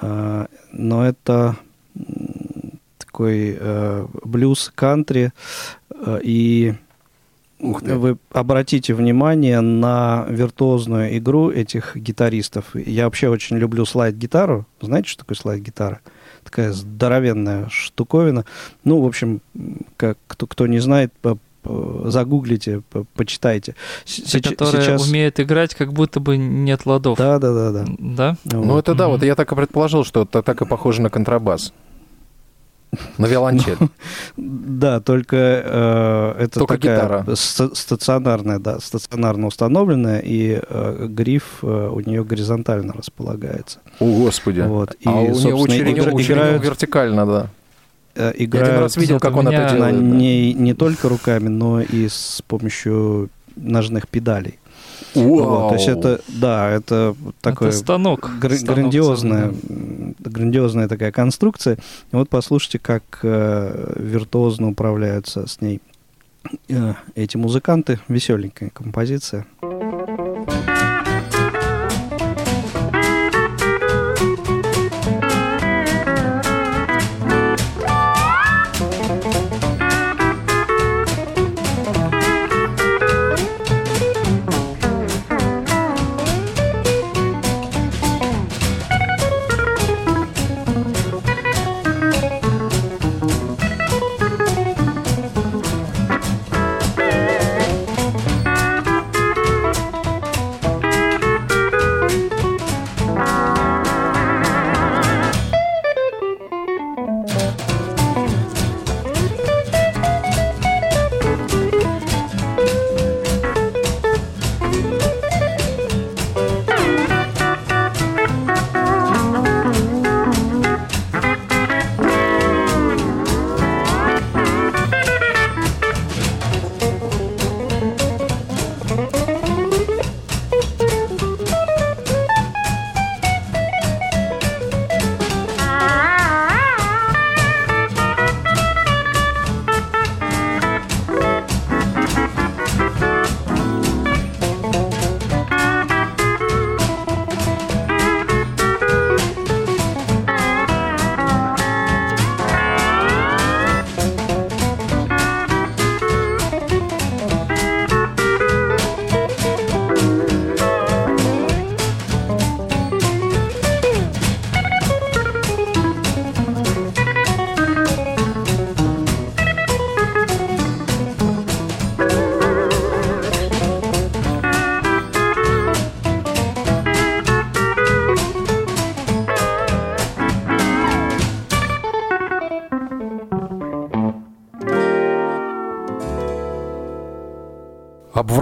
э, 0.00 0.46
но 0.72 1.06
это 1.06 1.56
такой 2.96 3.58
э, 3.60 4.06
блюз 4.24 4.72
кантри, 4.74 5.32
э, 5.90 6.20
и 6.22 6.74
вы 7.58 8.16
обратите 8.32 8.94
внимание 8.94 9.60
на 9.60 10.24
виртуозную 10.30 11.18
игру 11.18 11.50
этих 11.50 11.94
гитаристов. 11.94 12.74
Я 12.74 13.04
вообще 13.04 13.28
очень 13.28 13.58
люблю 13.58 13.84
слайд-гитару. 13.84 14.64
Знаете, 14.80 15.10
что 15.10 15.24
такое 15.24 15.36
слайд-гитара? 15.36 16.00
Такая 16.44 16.72
здоровенная 16.72 17.68
штуковина. 17.70 18.44
Ну, 18.84 19.00
в 19.00 19.06
общем, 19.06 19.40
как, 19.96 20.18
кто, 20.26 20.46
кто 20.46 20.66
не 20.66 20.78
знает, 20.78 21.12
загуглите, 22.04 22.82
по- 22.90 23.04
почитайте. 23.14 23.74
С- 24.04 24.40
которые 24.40 24.82
умеют 25.08 25.40
играть, 25.40 25.74
как 25.74 25.92
будто 25.92 26.20
бы 26.20 26.36
нет 26.36 26.86
ладов. 26.86 27.18
Да, 27.18 27.38
да, 27.38 27.52
да, 27.52 27.70
да. 27.72 27.84
Да? 27.98 28.36
Ну, 28.44 28.78
это 28.78 28.94
да, 28.94 29.08
вот 29.08 29.22
я 29.22 29.34
так 29.34 29.52
и 29.52 29.54
предположил, 29.54 30.04
что 30.04 30.22
это 30.22 30.42
так 30.42 30.62
и 30.62 30.66
похоже 30.66 31.02
на 31.02 31.10
контрабас. 31.10 31.72
На 33.18 33.26
виолончель. 33.26 33.76
Да, 34.36 35.00
только 35.00 35.36
э, 35.36 36.34
это 36.44 36.66
такая 36.66 37.24
стационарная, 37.34 38.58
да, 38.58 38.80
стационарно 38.80 39.46
установленная, 39.46 40.20
и 40.20 40.60
э, 40.60 41.06
гриф 41.08 41.58
э, 41.62 41.88
у 41.92 42.00
нее 42.00 42.24
горизонтально 42.24 42.92
располагается. 42.92 43.78
О, 44.00 44.06
господи. 44.06 44.60
Вот, 44.62 44.94
и, 44.98 45.08
а 45.08 45.12
у 45.12 45.66
нее 45.66 45.92
играют- 45.92 46.64
вертикально, 46.64 47.26
да. 47.26 47.46
Э, 48.14 48.22
Я 48.22 48.28
один 48.30 48.44
играют 48.46 48.80
раз 48.82 48.96
видел, 48.96 49.20
как 49.20 49.36
он 49.36 49.48
это 49.48 49.74
делает. 49.74 49.94
да. 49.94 50.00
не, 50.00 50.52
не 50.54 50.74
только 50.74 51.08
руками, 51.08 51.48
но 51.48 51.80
и 51.80 52.08
с 52.08 52.42
помощью 52.46 53.30
ножных 53.56 54.08
педалей. 54.08 54.58
Вот, 55.14 55.68
то 55.70 55.74
есть 55.74 55.88
это, 55.88 56.20
да, 56.28 56.70
это 56.70 57.14
такое 57.40 57.68
Это 57.70 57.78
станок. 57.78 58.30
гра- 58.40 58.54
Станок 58.56 58.76
грандиозная, 58.76 59.50
целый, 59.52 60.14
грандиозная 60.20 60.88
такая 60.88 61.12
конструкция. 61.12 61.74
И 61.74 62.16
вот 62.16 62.28
послушайте, 62.28 62.78
как 62.78 63.02
э, 63.22 63.94
виртуозно 63.96 64.68
управляются 64.68 65.46
с 65.46 65.60
ней 65.60 65.80
э, 66.68 66.94
эти 67.14 67.36
музыканты. 67.36 68.00
Веселенькая 68.08 68.70
композиция. 68.70 69.46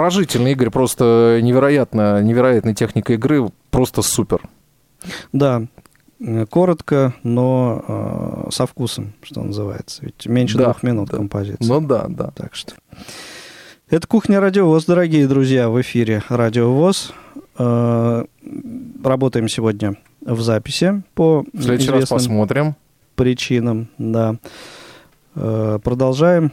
Обворожительный 0.09 0.53
Игорь, 0.53 0.71
просто 0.71 1.38
невероятно, 1.42 2.23
невероятная 2.23 2.75
техника 2.75 3.12
игры, 3.12 3.51
просто 3.71 4.01
супер. 4.01 4.40
Да, 5.35 5.66
э, 6.18 6.47
коротко, 6.47 7.12
но 7.23 7.85
э, 7.87 8.51
со 8.51 8.64
вкусом, 8.66 9.12
что 9.23 9.42
называется. 9.42 10.03
Ведь 10.07 10.25
меньше 10.27 10.57
Да, 10.57 10.64
двух 10.64 10.83
минут 10.83 11.11
да. 11.11 11.18
композиция. 11.18 11.68
Ну 11.68 11.87
да, 11.87 12.07
да. 12.09 12.31
Так 12.35 12.55
что. 12.55 12.73
Это 13.90 14.07
«Кухня 14.07 14.40
Радио 14.40 14.66
ВОЗ», 14.66 14.87
дорогие 14.87 15.29
друзья, 15.29 15.68
в 15.68 15.79
эфире 15.83 16.23
Радио 16.31 16.73
ВОЗ. 16.73 17.12
Э, 17.59 18.25
Работаем 19.05 19.49
сегодня 19.49 19.97
в 20.23 20.40
записи 20.40 21.03
по 21.14 21.44
В 21.53 21.62
следующий 21.62 21.90
раз 21.90 22.09
посмотрим. 22.09 22.77
причинам, 23.14 23.88
да. 23.99 24.37
Э, 25.35 25.79
Продолжаем 25.85 26.51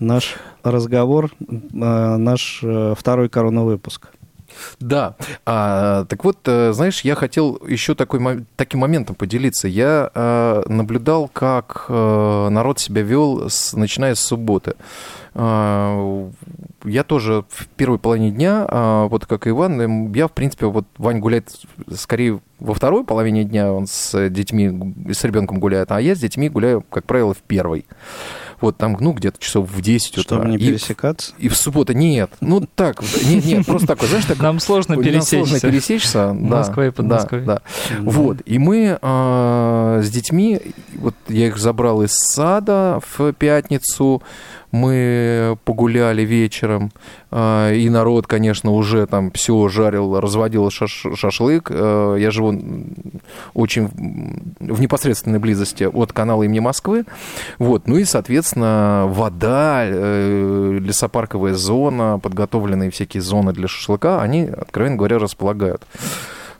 наш 0.00 0.36
разговор, 0.62 1.30
э, 1.40 1.56
наш 1.72 2.60
э, 2.62 2.94
второй 2.96 3.28
корона-выпуск. 3.28 4.08
Да. 4.80 5.14
А, 5.46 6.04
так 6.06 6.24
вот, 6.24 6.38
э, 6.46 6.72
знаешь, 6.72 7.02
я 7.02 7.14
хотел 7.14 7.60
еще 7.66 7.94
такой, 7.94 8.44
таким 8.56 8.80
моментом 8.80 9.14
поделиться. 9.14 9.68
Я 9.68 10.10
э, 10.14 10.62
наблюдал, 10.66 11.28
как 11.28 11.86
э, 11.88 12.48
народ 12.50 12.78
себя 12.78 13.02
вел, 13.02 13.48
с, 13.48 13.74
начиная 13.74 14.14
с 14.14 14.20
субботы. 14.20 14.74
А, 15.34 16.30
я 16.84 17.04
тоже 17.04 17.44
в 17.50 17.68
первой 17.68 17.98
половине 17.98 18.30
дня, 18.30 18.66
а, 18.68 19.06
вот 19.06 19.26
как 19.26 19.46
и 19.46 19.50
Иван, 19.50 19.80
эм, 19.80 20.12
я, 20.12 20.26
в 20.26 20.32
принципе, 20.32 20.66
вот 20.66 20.86
Вань 20.98 21.20
гуляет 21.20 21.50
скорее 21.94 22.40
во 22.58 22.74
второй 22.74 23.04
половине 23.04 23.44
дня, 23.44 23.72
он 23.72 23.86
с 23.86 24.28
детьми, 24.28 24.94
с 25.12 25.22
ребенком 25.24 25.60
гуляет, 25.60 25.92
а 25.92 26.00
я 26.00 26.14
с 26.14 26.18
детьми 26.18 26.48
гуляю, 26.48 26.84
как 26.90 27.04
правило, 27.04 27.32
в 27.34 27.38
первой. 27.38 27.86
Вот 28.60 28.76
там, 28.76 28.96
ну, 29.00 29.12
где-то 29.12 29.38
часов 29.38 29.70
в 29.70 29.80
10 29.80 30.18
утра. 30.18 30.22
Чтобы 30.38 30.48
не 30.50 30.56
И- 30.56 30.58
пересекаться. 30.68 31.32
И 31.38 31.48
в 31.48 31.56
субботу 31.56 31.92
нет. 31.92 32.30
Ну 32.40 32.66
так, 32.74 33.00
нет, 33.24 33.44
нет, 33.44 33.66
просто 33.66 33.86
такой, 33.86 34.08
знаешь, 34.08 34.26
так 34.26 34.38
Нам 34.42 34.60
сложно 34.60 34.96
нам 34.96 35.04
сложно 35.04 35.20
пересечься. 35.20 35.60
пересечься. 35.70 36.32
Москва 36.32 36.86
и 36.86 36.90
Подмосковье. 36.90 37.46
Да, 37.46 37.62
да. 37.90 38.00
Вот. 38.00 38.38
И 38.44 38.58
мы 38.58 38.98
а, 39.00 40.00
с 40.02 40.10
детьми, 40.10 40.60
вот 40.96 41.14
я 41.28 41.46
их 41.48 41.56
забрал 41.58 42.02
из 42.02 42.12
сада 42.12 43.00
в 43.16 43.32
пятницу, 43.32 44.22
мы 44.72 45.56
погуляли 45.64 46.22
вечером, 46.22 46.92
а, 47.30 47.72
и 47.72 47.88
народ, 47.88 48.26
конечно, 48.26 48.70
уже 48.72 49.06
там 49.06 49.30
все 49.32 49.68
жарил, 49.68 50.20
разводил 50.20 50.68
шаш- 50.68 51.14
шашлык. 51.16 51.70
А, 51.72 52.16
Я 52.16 52.30
живу 52.30 52.54
очень 53.54 53.86
в- 53.88 54.74
в 54.74 54.80
непосредственной 54.80 55.38
близости 55.38 55.84
от 55.84 56.12
канала 56.12 56.42
имени 56.44 56.60
Москвы. 56.60 57.04
Вот. 57.58 57.86
Ну 57.88 57.96
и, 57.98 58.04
соответственно, 58.04 59.06
вода, 59.08 59.82
э, 59.84 60.78
лесопарковая 60.80 61.54
зона, 61.54 62.18
подготовленные 62.22 62.90
всякие 62.90 63.22
зоны 63.22 63.52
для 63.52 63.68
шашлыка, 63.68 64.20
они, 64.22 64.44
откровенно 64.44 64.96
говоря, 64.96 65.18
располагают 65.18 65.82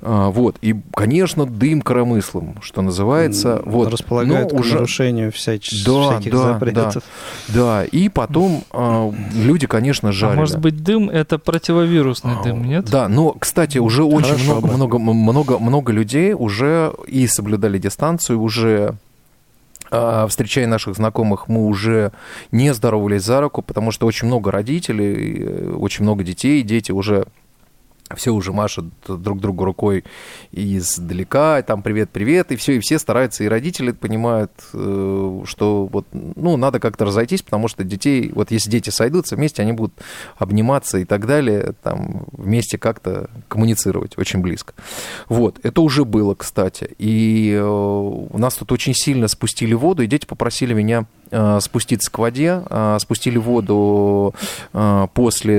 А, 0.02 0.30
Вот. 0.30 0.56
И, 0.62 0.74
конечно, 0.94 1.46
дым 1.46 1.82
коромыслом, 1.82 2.56
что 2.62 2.82
называется. 2.82 3.60
Вот. 3.64 3.92
Располагает 3.92 4.52
Но 4.52 4.58
к 4.62 4.66
нарушению 4.66 5.30
всяч- 5.30 5.84
Да, 5.84 6.10
всяких 6.12 6.32
да, 6.32 6.38
запретов. 6.54 7.02
Да, 7.48 7.84
и 7.84 8.08
потом 8.08 8.64
а, 8.70 9.12
люди, 9.34 9.66
конечно, 9.66 10.08
А 10.08 10.12
жарили. 10.12 10.38
может 10.38 10.58
быть, 10.58 10.82
дым 10.82 11.10
это 11.10 11.38
противовирусный 11.38 12.34
дым, 12.42 12.64
нет? 12.64 12.86
Да, 12.90 13.08
но, 13.08 13.32
кстати, 13.32 13.78
уже 13.78 14.04
очень 14.04 14.34
Хорошо 14.34 14.60
много, 14.60 14.98
много, 14.98 14.98
много, 14.98 15.58
много 15.58 15.92
людей 15.92 16.32
уже 16.34 16.92
и 17.06 17.26
соблюдали 17.26 17.78
дистанцию, 17.78 18.40
уже 18.40 18.94
а, 19.90 20.26
встречая 20.28 20.66
наших 20.66 20.94
знакомых, 20.94 21.48
мы 21.48 21.66
уже 21.66 22.12
не 22.52 22.72
здоровались 22.72 23.22
за 23.24 23.40
руку, 23.40 23.60
потому 23.60 23.90
что 23.90 24.06
очень 24.06 24.28
много 24.28 24.50
родителей, 24.52 25.36
э, 25.40 25.74
очень 25.76 26.04
много 26.04 26.22
детей, 26.22 26.62
дети 26.62 26.92
уже 26.92 27.26
все 28.16 28.32
уже 28.32 28.52
машут 28.52 28.86
друг 29.06 29.40
другу 29.40 29.64
рукой 29.64 30.04
издалека, 30.52 31.62
там 31.62 31.82
привет-привет, 31.82 32.52
и 32.52 32.56
все, 32.56 32.72
и 32.74 32.80
все 32.80 32.98
стараются, 32.98 33.44
и 33.44 33.48
родители 33.48 33.92
понимают, 33.92 34.52
э, 34.72 35.42
что 35.44 35.86
вот, 35.86 36.06
ну, 36.12 36.56
надо 36.56 36.80
как-то 36.80 37.04
разойтись, 37.04 37.42
потому 37.42 37.68
что 37.68 37.84
детей, 37.84 38.30
вот 38.34 38.50
если 38.50 38.70
дети 38.70 38.90
сойдутся 38.90 39.36
вместе, 39.36 39.62
они 39.62 39.72
будут 39.72 39.94
обниматься 40.36 40.98
и 40.98 41.04
так 41.04 41.26
далее, 41.26 41.74
там, 41.82 42.26
вместе 42.32 42.78
как-то 42.78 43.30
коммуницировать 43.48 44.18
очень 44.18 44.40
близко. 44.40 44.74
Вот, 45.28 45.60
это 45.62 45.80
уже 45.80 46.04
было, 46.04 46.34
кстати, 46.34 46.90
и 46.98 47.52
э, 47.52 47.62
у 47.62 48.38
нас 48.38 48.54
тут 48.54 48.72
очень 48.72 48.94
сильно 48.94 49.28
спустили 49.28 49.74
воду, 49.74 50.02
и 50.02 50.06
дети 50.06 50.26
попросили 50.26 50.74
меня 50.74 51.06
спуститься 51.60 52.10
к 52.10 52.18
воде, 52.18 52.62
э, 52.68 52.98
спустили 53.00 53.38
воду 53.38 54.34
э, 54.72 55.06
после... 55.14 55.58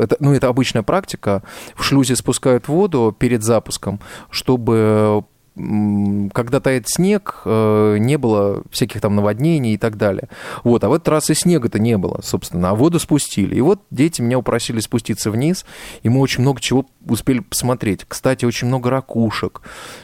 Это, 0.00 0.16
ну, 0.20 0.34
это 0.34 0.48
обычная 0.48 0.82
практика. 0.82 1.42
В 1.74 1.84
шлюзе 1.84 2.16
спускают 2.16 2.68
воду 2.68 3.14
перед 3.16 3.42
запуском, 3.42 4.00
чтобы 4.30 5.24
когда 5.54 6.60
тает 6.60 6.88
снег, 6.88 7.42
э, 7.44 7.96
не 7.98 8.16
было 8.16 8.62
всяких 8.70 9.00
там 9.02 9.16
наводнений 9.16 9.74
и 9.74 9.76
так 9.76 9.96
далее. 9.98 10.28
Вот, 10.64 10.82
а 10.84 10.88
в 10.88 10.94
этот 10.94 11.08
раз 11.08 11.28
и 11.28 11.34
снега-то 11.34 11.78
не 11.78 11.98
было, 11.98 12.20
собственно, 12.22 12.70
а 12.70 12.74
воду 12.74 12.98
спустили. 12.98 13.56
И 13.56 13.60
вот 13.60 13.82
дети 13.90 14.22
меня 14.22 14.38
упросили 14.38 14.80
спуститься 14.80 15.30
вниз, 15.30 15.66
и 16.02 16.08
мы 16.08 16.20
очень 16.20 16.40
много 16.40 16.60
чего 16.60 16.86
успели 17.06 17.40
посмотреть. 17.40 18.04
Кстати, 18.08 18.46
очень 18.46 18.68
много 18.68 18.88
ракушек, 18.88 19.60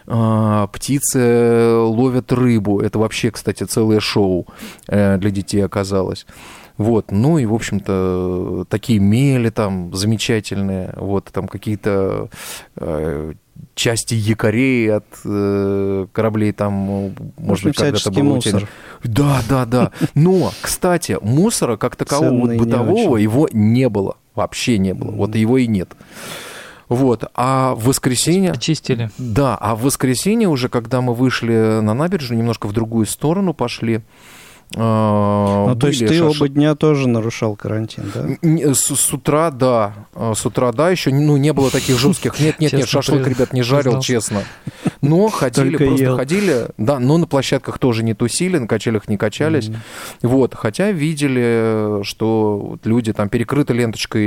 а, 0.06 0.66
птицы 0.66 1.72
ловят 1.76 2.30
рыбу. 2.32 2.80
Это 2.80 2.98
вообще, 2.98 3.30
кстати, 3.30 3.64
целое 3.64 4.00
шоу 4.00 4.46
э, 4.86 5.16
для 5.16 5.30
детей 5.30 5.64
оказалось. 5.64 6.26
Вот, 6.76 7.10
ну 7.10 7.38
и, 7.38 7.46
в 7.46 7.54
общем-то, 7.54 8.64
такие 8.68 9.00
мели 9.00 9.50
там 9.50 9.92
замечательные, 9.94 10.94
вот, 10.96 11.24
там 11.32 11.48
какие-то 11.48 12.28
э, 12.76 13.32
части 13.74 14.14
якорей 14.14 14.92
от 14.92 15.06
э, 15.24 16.06
кораблей 16.12 16.52
там, 16.52 16.90
э, 16.90 17.10
может 17.38 17.64
быть, 17.64 17.76
когда-то 17.76 18.10
было 18.10 18.34
мусор. 18.34 18.68
Да, 19.04 19.40
да, 19.48 19.64
да. 19.64 19.92
Но, 20.14 20.52
кстати, 20.60 21.16
мусора 21.20 21.76
как 21.76 21.96
такового 21.96 22.30
вот 22.30 22.40
Ценный 22.40 22.58
не 22.58 22.64
бытового 22.64 23.10
очень. 23.12 23.22
его 23.22 23.48
не 23.52 23.88
было, 23.88 24.16
вообще 24.34 24.78
не 24.78 24.94
было. 24.94 25.10
Вот 25.10 25.34
его 25.34 25.58
и 25.58 25.66
нет. 25.66 25.90
Вот, 26.88 27.24
а 27.34 27.74
в 27.74 27.84
воскресенье... 27.84 28.52
Очистили. 28.52 29.10
Да, 29.18 29.56
а 29.60 29.76
в 29.76 29.82
воскресенье 29.82 30.48
уже, 30.48 30.68
когда 30.70 31.02
мы 31.02 31.14
вышли 31.14 31.80
на 31.80 31.92
набережную, 31.92 32.38
немножко 32.38 32.66
в 32.66 32.72
другую 32.72 33.06
сторону 33.06 33.52
пошли. 33.52 34.00
Ну, 34.74 35.76
то 35.80 35.86
есть 35.88 36.00
ты 36.06 36.18
шаш- 36.18 36.36
оба 36.36 36.48
дня 36.48 36.74
тоже 36.74 37.08
нарушал 37.08 37.56
карантин, 37.56 38.10
да? 38.14 38.26
Н- 38.42 38.74
С, 38.74 38.94
с 38.94 39.12
утра, 39.12 39.50
да. 39.50 39.94
А, 40.14 40.34
С 40.34 40.44
утра, 40.44 40.72
да, 40.72 40.90
еще 40.90 41.10
ну, 41.10 41.36
не 41.36 41.52
было 41.52 41.70
таких 41.70 41.98
жестких. 42.00 42.38
Нет, 42.38 42.58
нет, 42.60 42.72
нет, 42.72 42.88
шашлык, 42.88 43.26
ребят, 43.26 43.52
не 43.52 43.62
жарил, 43.62 43.84
признался. 43.92 44.06
честно. 44.06 44.42
Но 45.00 45.28
ходили, 45.30 45.70
Только 45.70 45.84
просто 45.86 46.04
ел. 46.04 46.16
ходили. 46.16 46.66
Да, 46.76 46.98
но 46.98 47.16
на 47.18 47.26
площадках 47.26 47.78
тоже 47.78 48.02
не 48.04 48.14
тусили, 48.14 48.58
на 48.58 48.66
качелях 48.66 49.08
не 49.08 49.16
качались. 49.16 49.70
Вот, 50.22 50.54
хотя 50.54 50.90
видели, 50.92 52.02
что 52.04 52.78
люди 52.84 53.12
там 53.12 53.28
перекрыты 53.30 53.72
ленточкой, 53.74 54.22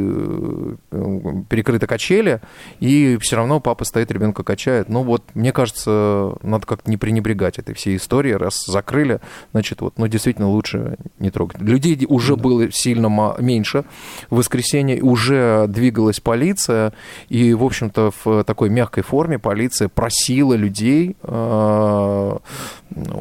э, 0.00 1.42
перекрыты 1.48 1.86
качели, 1.86 2.40
и 2.78 3.18
все 3.20 3.36
равно 3.36 3.60
папа 3.60 3.84
стоит, 3.84 4.10
ребенка 4.12 4.42
качает. 4.44 4.88
Ну 4.88 5.02
вот, 5.02 5.24
мне 5.34 5.52
кажется, 5.52 6.34
надо 6.42 6.66
как-то 6.66 6.90
не 6.90 6.96
пренебрегать 6.96 7.58
этой 7.58 7.74
всей 7.74 7.96
историей, 7.96 8.34
раз 8.34 8.64
закрыли, 8.66 9.20
значит, 9.52 9.79
вот, 9.80 9.94
ну 9.98 10.06
действительно 10.08 10.48
лучше 10.48 10.96
не 11.18 11.30
трогать. 11.30 11.60
Людей 11.60 12.06
уже 12.08 12.36
было 12.36 12.70
сильно 12.72 13.34
меньше. 13.38 13.84
В 14.30 14.36
воскресенье 14.36 15.02
уже 15.02 15.66
двигалась 15.68 16.20
полиция, 16.20 16.92
и, 17.28 17.54
в 17.54 17.64
общем-то, 17.64 18.12
в 18.24 18.44
такой 18.44 18.68
мягкой 18.70 19.02
форме 19.02 19.38
полиция 19.38 19.88
просила 19.88 20.54
людей 20.54 21.16
э, 21.22 22.36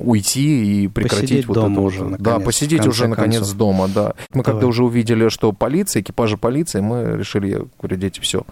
уйти 0.03 0.83
и 0.83 0.87
прекратить 0.87 1.19
Посидеть 1.29 1.47
вот 1.47 1.53
дома 1.55 1.71
это 1.73 1.81
уже, 1.81 2.03
наконец, 2.03 2.19
Да, 2.21 2.39
посидеть 2.39 2.87
уже 2.87 3.07
наконец 3.07 3.39
концов. 3.39 3.57
дома, 3.57 3.87
да. 3.93 4.13
Мы 4.33 4.43
когда 4.43 4.61
Давай. 4.61 4.69
уже 4.69 4.83
увидели, 4.83 5.29
что 5.29 5.51
полиция, 5.53 6.01
экипажи 6.01 6.37
полиции, 6.37 6.79
мы 6.81 7.17
решили, 7.17 7.47
я 7.49 7.59
говорю, 7.79 7.97
дети, 7.97 8.19
все, 8.19 8.43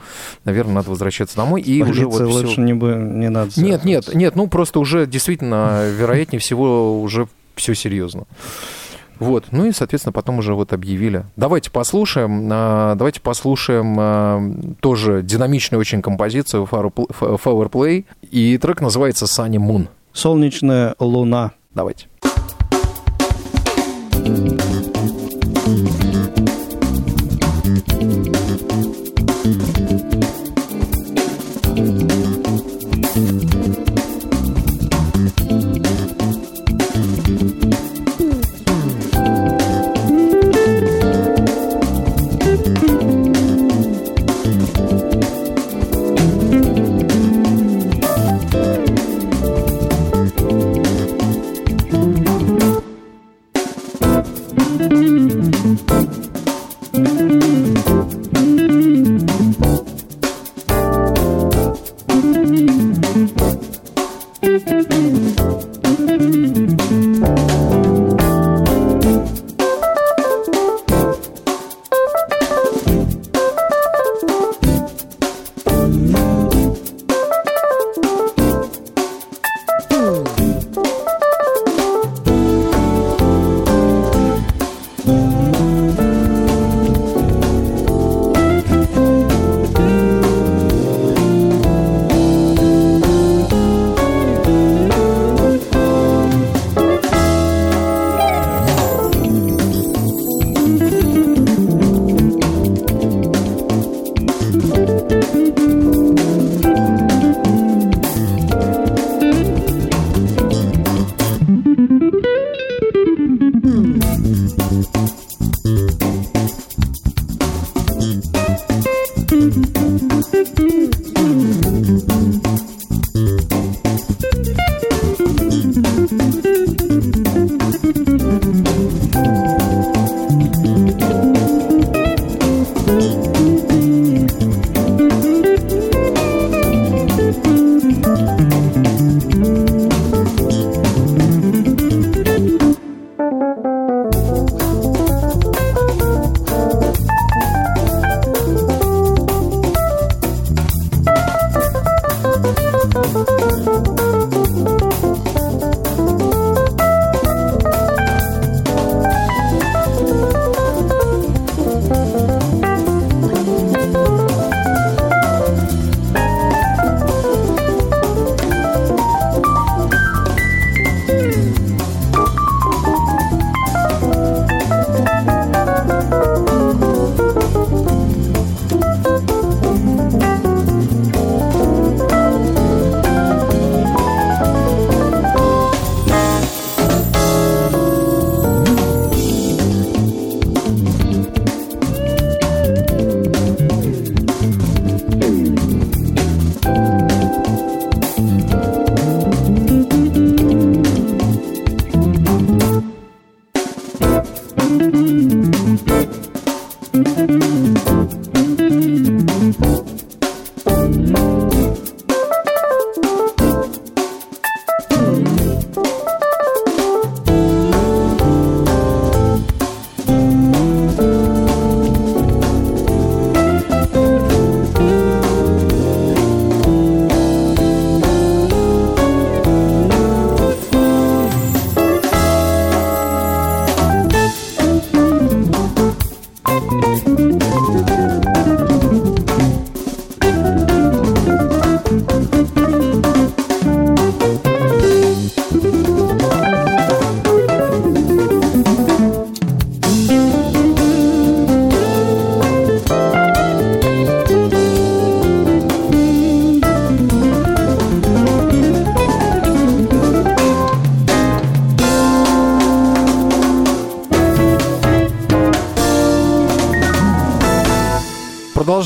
наверное, 0.45 0.75
надо 0.75 0.89
возвращаться 0.89 1.35
домой. 1.35 1.61
И 1.61 1.81
уже 1.81 2.05
вот 2.05 2.21
лучше 2.21 2.47
всё- 2.53 2.61
не, 2.61 2.73
бы, 2.73 2.95
не 2.95 3.29
надо 3.29 3.51
Нет, 3.57 3.83
нет, 3.83 4.13
нет, 4.13 4.35
ну 4.35 4.47
просто 4.47 4.79
уже 4.79 5.07
действительно, 5.07 5.89
вероятнее 5.89 6.39
всего, 6.39 7.01
уже 7.01 7.27
все 7.57 7.75
серьезно. 7.75 8.23
Вот, 9.19 9.45
ну 9.51 9.65
и, 9.65 9.71
соответственно, 9.71 10.13
потом 10.13 10.37
уже 10.37 10.53
вот 10.53 10.73
объявили. 10.73 11.25
Давайте 11.35 11.71
послушаем, 11.71 12.49
а, 12.51 12.93
давайте 12.95 13.19
послушаем 13.19 13.95
а, 13.99 14.41
тоже 14.79 15.23
динамичную 15.23 15.81
очень 15.81 16.01
композицию 16.03 16.67
Flower 16.69 16.93
Pl- 16.93 17.39
Flower 17.43 17.69
Play, 17.69 18.05
и 18.29 18.57
трек 18.59 18.79
называется 18.79 19.25
Sunny 19.25 19.57
Moon. 19.57 19.87
Солнечная 20.13 20.95
луна. 20.99 21.51
Давайте. 21.73 22.07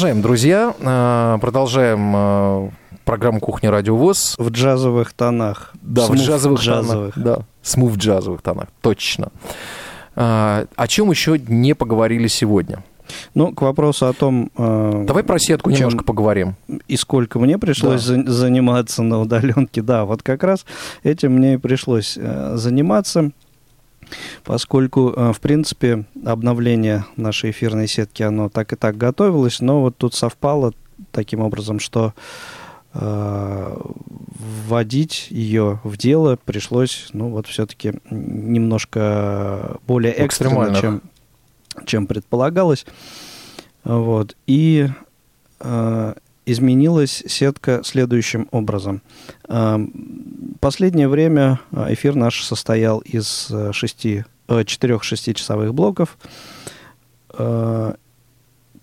Продолжаем, 0.01 0.23
друзья. 0.23 0.73
А, 0.83 1.37
продолжаем 1.37 2.11
а, 2.15 2.69
программу 3.05 3.39
«Кухня 3.39 3.69
Радио 3.69 3.95
ВОЗ». 3.95 4.33
В 4.39 4.49
джазовых 4.49 5.13
тонах. 5.13 5.73
Да, 5.83 6.07
Смув 6.07 6.17
в 6.17 6.23
джазовых, 6.23 6.59
джазовых. 6.59 7.13
тонах. 7.13 7.27
Да, 7.37 7.45
смув 7.61 7.95
джазовых 7.97 8.41
тонах, 8.41 8.65
точно. 8.81 9.27
А, 10.15 10.65
о 10.75 10.87
чем 10.87 11.11
еще 11.11 11.37
не 11.37 11.75
поговорили 11.75 12.25
сегодня? 12.25 12.83
Ну, 13.35 13.53
к 13.53 13.61
вопросу 13.61 14.07
о 14.07 14.13
том... 14.13 14.49
э, 14.57 15.03
Давай 15.05 15.21
про 15.23 15.37
сетку 15.37 15.69
чем- 15.69 15.81
немножко 15.81 16.03
поговорим. 16.03 16.55
и 16.87 16.97
сколько 16.97 17.37
мне 17.37 17.59
пришлось 17.59 18.01
за- 18.01 18.23
заниматься 18.25 19.03
на 19.03 19.19
удаленке. 19.21 19.83
Да, 19.83 20.05
вот 20.05 20.23
как 20.23 20.41
раз 20.43 20.65
этим 21.03 21.33
мне 21.33 21.53
и 21.53 21.57
пришлось 21.57 22.17
э, 22.19 22.53
заниматься, 22.55 23.29
поскольку, 24.43 25.13
э, 25.15 25.34
в 25.34 25.39
принципе, 25.39 26.06
обновление 26.26 27.06
нашей 27.15 27.52
эфирной 27.52 27.88
сетки, 27.88 28.24
оно 28.24 28.50
так 28.50 28.74
и 28.74 28.76
так 28.76 28.97
готовилось, 28.97 29.60
но 29.60 29.82
вот 29.82 29.97
тут 29.97 30.13
совпало 30.13 30.74
таким 31.12 31.41
образом, 31.41 31.80
что 31.80 32.13
э, 32.93 33.78
вводить 34.67 35.28
ее 35.30 35.80
в 35.84 35.97
дело 35.97 36.38
пришлось, 36.43 37.08
ну 37.13 37.30
вот 37.30 37.47
все-таки 37.47 37.93
немножко 38.10 39.78
более 39.88 40.13
экстренно, 40.13 40.76
чем, 40.76 41.02
чем 41.86 42.08
предполагалось. 42.08 42.86
Вот. 43.84 44.36
И 44.47 44.88
э, 45.60 46.13
изменилась 46.45 47.23
сетка 47.27 47.82
следующим 47.84 48.47
образом. 48.51 49.01
Э, 49.47 49.77
Последнее 50.62 51.08
время 51.08 51.60
э, 51.71 51.93
эфир 51.93 52.13
наш 52.13 52.43
состоял 52.43 52.99
из 52.99 53.47
э, 53.49 53.71
э, 53.71 54.63
четырех 54.63 55.04
шестичасовых 55.04 55.73
блоков. 55.73 56.17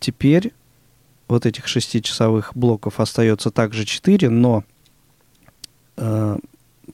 Теперь 0.01 0.53
вот 1.29 1.47
этих 1.47 1.69
шестичасовых 1.69 2.53
блоков 2.57 2.99
остается 2.99 3.51
также 3.51 3.85
четыре, 3.85 4.31
но 4.31 4.65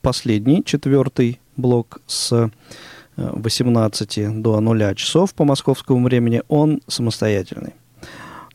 последний, 0.00 0.64
четвертый 0.64 1.40
блок 1.56 2.00
с 2.06 2.32
э, 2.32 2.48
18 3.16 4.42
до 4.42 4.60
0 4.60 4.94
часов 4.96 5.32
по 5.34 5.44
московскому 5.44 6.04
времени, 6.04 6.42
он 6.48 6.82
самостоятельный. 6.88 7.74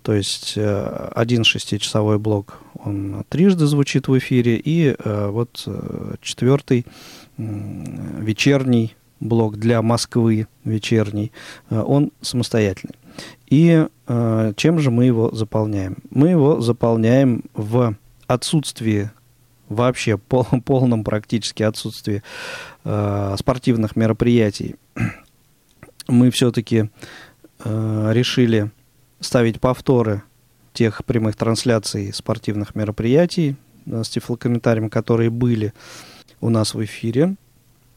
То 0.01 0.13
есть 0.13 0.53
э, 0.55 1.09
один 1.15 1.43
шестичасовой 1.43 2.19
блок, 2.19 2.59
он 2.73 3.25
трижды 3.29 3.65
звучит 3.65 4.07
в 4.07 4.17
эфире, 4.17 4.57
и 4.57 4.95
э, 4.97 5.27
вот 5.29 5.63
э, 5.65 6.15
четвертый 6.21 6.85
вечерний 7.37 8.95
блок 9.19 9.57
для 9.57 9.81
Москвы, 9.81 10.47
вечерний, 10.65 11.31
он 11.69 12.11
самостоятельный. 12.19 12.95
И 13.47 13.85
чем 14.57 14.79
же 14.79 14.91
мы 14.91 15.05
его 15.05 15.31
заполняем? 15.31 15.97
Мы 16.09 16.29
его 16.29 16.59
заполняем 16.59 17.43
в 17.53 17.95
отсутствии 18.27 19.09
вообще 19.69 20.17
пол- 20.27 20.47
полном 20.65 21.03
практически 21.03 21.63
отсутствии 21.63 22.23
э, 22.83 23.35
спортивных 23.39 23.95
мероприятий. 23.95 24.75
Мы 26.07 26.31
все-таки 26.31 26.89
э, 27.63 28.09
решили 28.13 28.71
ставить 29.19 29.59
повторы 29.59 30.23
тех 30.73 31.03
прямых 31.05 31.35
трансляций 31.35 32.13
спортивных 32.13 32.75
мероприятий 32.75 33.55
с 33.85 34.09
тифлокомментарием, 34.09 34.89
которые 34.89 35.29
были 35.29 35.73
у 36.41 36.49
нас 36.49 36.73
в 36.73 36.83
эфире. 36.83 37.35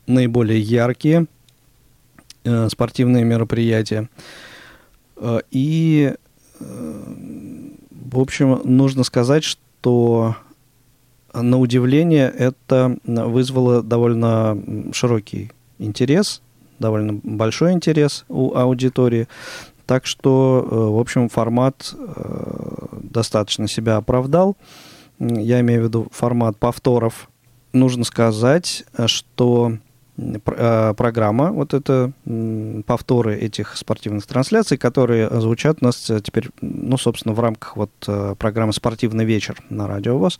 Наиболее 0.06 0.60
яркие 0.60 1.26
э, 2.44 2.68
спортивные 2.68 3.24
мероприятия. 3.24 4.08
Э, 5.16 5.40
И, 5.50 6.14
э, 6.60 7.02
в 7.90 8.18
общем, 8.18 8.60
нужно 8.64 9.04
сказать, 9.04 9.44
что 9.44 10.36
на 11.34 11.58
удивление 11.58 12.28
это 12.28 12.98
вызвало 13.04 13.82
довольно 13.82 14.60
широкий 14.92 15.50
интерес, 15.78 16.42
довольно 16.78 17.20
большой 17.22 17.72
интерес 17.72 18.24
у 18.28 18.54
аудитории. 18.54 19.28
Так 19.86 20.06
что, 20.06 20.66
э, 20.70 20.74
в 20.74 20.98
общем, 20.98 21.28
формат 21.28 21.94
э, 21.94 22.86
достаточно 23.02 23.68
себя 23.68 23.96
оправдал. 23.96 24.56
Я 25.18 25.60
имею 25.60 25.82
в 25.82 25.84
виду 25.84 26.08
формат 26.12 26.56
повторов. 26.56 27.28
Нужно 27.72 28.04
сказать, 28.04 28.84
э, 28.96 29.06
что 29.06 29.78
программа, 30.44 31.52
вот 31.52 31.72
это 31.72 32.12
повторы 32.86 33.34
этих 33.34 33.78
спортивных 33.78 34.26
трансляций, 34.26 34.76
которые 34.76 35.28
звучат 35.40 35.78
у 35.80 35.86
нас 35.86 36.10
теперь, 36.22 36.50
ну, 36.60 36.98
собственно, 36.98 37.34
в 37.34 37.40
рамках 37.40 37.78
вот 37.78 37.90
программы 38.38 38.74
«Спортивный 38.74 39.24
вечер» 39.24 39.56
на 39.70 39.88
Радио 39.88 40.18
ВОЗ. 40.18 40.38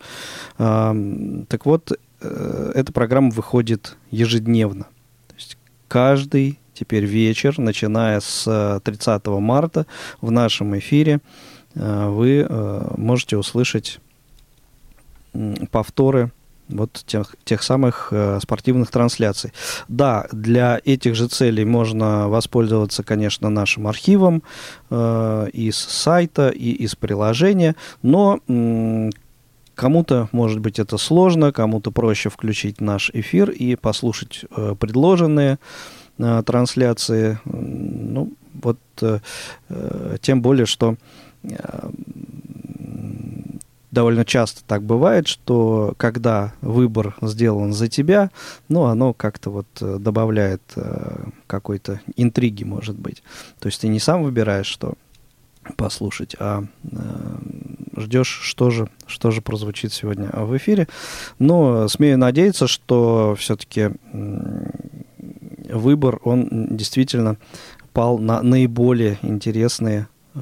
Так 0.59 1.65
вот, 1.65 1.99
эта 2.21 2.93
программа 2.93 3.31
выходит 3.31 3.97
ежедневно. 4.11 4.85
То 5.29 5.35
есть 5.37 5.57
каждый 5.89 6.61
теперь 6.75 7.05
вечер, 7.05 7.59
начиная 7.59 8.21
с 8.21 8.45
э, 8.47 8.81
30 8.83 9.27
марта 9.27 9.87
в 10.21 10.31
нашем 10.31 10.79
эфире, 10.79 11.21
э, 11.75 12.09
вы 12.09 12.47
э, 12.49 12.95
можете 12.97 13.37
услышать 13.37 14.01
повторы 15.71 16.31
вот 16.69 17.05
тех, 17.07 17.35
тех 17.45 17.63
самых 17.63 18.09
э, 18.11 18.39
спортивных 18.43 18.91
трансляций. 18.91 19.53
Да, 19.89 20.27
для 20.33 20.81
этих 20.85 21.15
же 21.15 21.29
целей 21.29 21.65
можно 21.65 22.29
воспользоваться, 22.29 23.03
конечно, 23.03 23.51
нашим 23.51 23.87
архивом 23.87 24.43
э, 24.91 25.49
из 25.53 25.77
сайта 25.77 26.49
и 26.49 26.71
из 26.71 26.95
приложения, 26.95 27.77
но 28.03 28.41
м, 28.49 29.11
Кому-то, 29.75 30.29
может 30.33 30.61
быть, 30.61 30.79
это 30.79 30.99
сложно, 30.99 31.51
кому-то 31.51 31.91
проще 31.91 32.29
включить 32.29 32.81
наш 32.81 33.11
эфир 33.15 33.51
и 33.51 33.75
послушать 33.75 34.45
э, 34.55 34.75
предложенные 34.79 35.55
э, 35.55 35.57
трансляции. 36.19 37.39
М, 37.45 38.13
Ну, 38.15 38.33
вот 38.63 38.79
э, 39.01 39.19
э, 39.71 40.17
тем 40.21 40.43
более, 40.43 40.67
что 40.67 40.97
э, 41.43 41.91
довольно 43.91 44.25
часто 44.25 44.63
так 44.67 44.83
бывает, 44.83 45.29
что 45.29 45.95
когда 45.97 46.53
выбор 46.61 47.15
сделан 47.23 47.73
за 47.73 47.89
тебя, 47.89 48.31
ну, 48.69 48.85
оно 48.85 49.13
как-то 49.13 49.51
вот 49.51 49.67
э, 49.81 49.99
добавляет 49.99 50.63
э, 50.77 51.25
какой-то 51.47 52.01
интриги, 52.17 52.65
может 52.65 52.97
быть. 52.97 53.23
То 53.61 53.67
есть 53.67 53.81
ты 53.81 53.89
не 53.89 54.01
сам 54.01 54.23
выбираешь, 54.23 54.67
что 54.67 54.95
послушать, 55.77 56.35
а 56.39 56.65
э, 56.91 56.97
ждешь, 57.97 58.41
что 58.43 58.71
же, 58.71 58.89
что 59.07 59.31
же 59.31 59.43
прозвучит 59.43 59.93
сегодня 59.93 60.29
в 60.33 60.57
эфире. 60.57 60.89
Но 61.39 61.87
смею 61.89 62.19
надеяться, 62.19 62.67
что 62.67 63.37
все-таки 63.39 63.91
выбор, 65.73 66.21
он 66.25 66.49
действительно 66.71 67.37
пал 67.93 68.19
на 68.19 68.43
наиболее 68.43 69.19
интересные 69.23 70.09
э, 70.35 70.41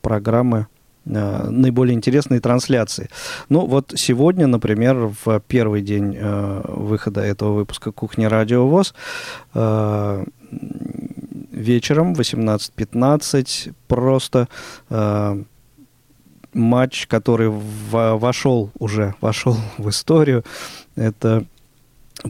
программы, 0.00 0.66
э, 1.04 1.48
наиболее 1.48 1.94
интересные 1.94 2.40
трансляции. 2.40 3.08
Ну 3.48 3.66
вот 3.66 3.92
сегодня, 3.96 4.46
например, 4.46 5.12
в 5.24 5.40
первый 5.48 5.82
день 5.82 6.16
э, 6.18 6.62
выхода 6.68 7.20
этого 7.20 7.54
выпуска 7.54 7.92
«Кухня 7.92 8.28
Радио 8.28 8.66
ВОЗ» 8.66 8.94
э, 9.54 10.24
вечером 11.52 12.14
в 12.14 12.20
18.15 12.20 13.74
просто 13.88 14.48
э, 14.90 15.42
матч, 16.52 17.06
который 17.06 17.48
в- 17.48 18.16
вошел 18.16 18.70
уже, 18.78 19.14
вошел 19.20 19.56
в 19.78 19.88
историю. 19.88 20.44
Это 20.96 21.44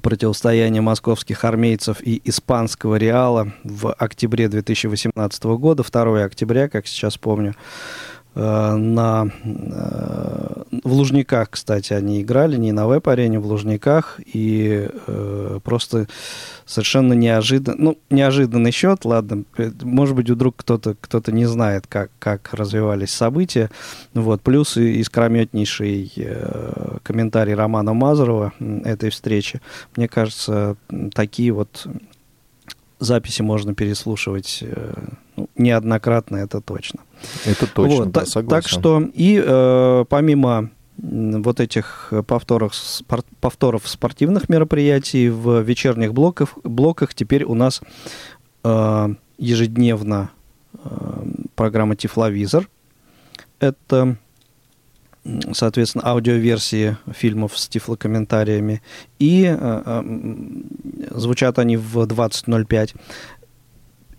противостояние 0.00 0.82
московских 0.82 1.44
армейцев 1.44 2.00
и 2.00 2.20
испанского 2.24 2.96
Реала 2.96 3.52
в 3.64 3.92
октябре 3.92 4.48
2018 4.48 5.44
года, 5.44 5.82
2 5.82 6.24
октября, 6.24 6.68
как 6.68 6.86
сейчас 6.86 7.18
помню, 7.18 7.54
на, 8.34 9.30
э, 9.44 10.62
в 10.84 10.92
Лужниках, 10.92 11.50
кстати, 11.50 11.92
они 11.92 12.22
играли, 12.22 12.56
не 12.56 12.72
на 12.72 12.86
веб-арене, 12.86 13.38
в 13.38 13.46
Лужниках, 13.46 14.20
и 14.24 14.88
э, 15.06 15.60
просто 15.62 16.06
совершенно 16.64 17.12
неожиданно, 17.12 17.76
ну, 17.78 17.98
неожиданный 18.08 18.70
счет, 18.70 19.04
ладно, 19.04 19.44
э, 19.58 19.70
может 19.82 20.16
быть, 20.16 20.30
вдруг 20.30 20.56
кто-то 20.56 20.96
кто 20.98 21.22
не 21.26 21.44
знает, 21.44 21.86
как, 21.86 22.10
как 22.18 22.54
развивались 22.54 23.10
события, 23.10 23.70
вот, 24.14 24.40
плюс 24.40 24.78
искрометнейший 24.78 26.10
э, 26.16 26.98
комментарий 27.02 27.54
Романа 27.54 27.92
Мазурова 27.92 28.52
м, 28.58 28.82
этой 28.84 29.10
встречи, 29.10 29.60
мне 29.94 30.08
кажется, 30.08 30.76
такие 31.14 31.52
вот 31.52 31.86
записи 32.98 33.42
можно 33.42 33.74
переслушивать 33.74 34.60
э, 34.62 34.94
ну, 35.36 35.48
неоднократно, 35.56 36.36
это 36.36 36.60
точно. 36.60 37.00
Это 37.44 37.66
точно, 37.66 37.96
Вот, 37.96 38.10
да, 38.12 38.26
согласен. 38.26 38.62
Так 38.62 38.68
что 38.68 39.02
и 39.14 39.42
э, 39.44 40.04
помимо 40.08 40.70
вот 40.98 41.60
этих 41.60 42.12
повторов, 42.26 42.74
спор- 42.74 43.24
повторов 43.40 43.88
спортивных 43.88 44.48
мероприятий 44.48 45.30
в 45.30 45.60
вечерних 45.62 46.12
блоках, 46.12 46.50
блоках 46.64 47.14
теперь 47.14 47.44
у 47.44 47.54
нас 47.54 47.80
э, 48.62 49.14
ежедневно 49.38 50.30
э, 50.74 51.24
программа 51.54 51.96
Тифловизор. 51.96 52.68
это, 53.58 54.16
соответственно, 55.52 56.06
аудиоверсии 56.06 56.96
фильмов 57.12 57.56
с 57.58 57.68
тифлокомментариями. 57.68 58.82
И 59.18 59.44
э, 59.44 59.82
э, 59.84 60.02
звучат 61.10 61.58
они 61.58 61.76
в 61.76 61.98
20.05. 61.98 62.94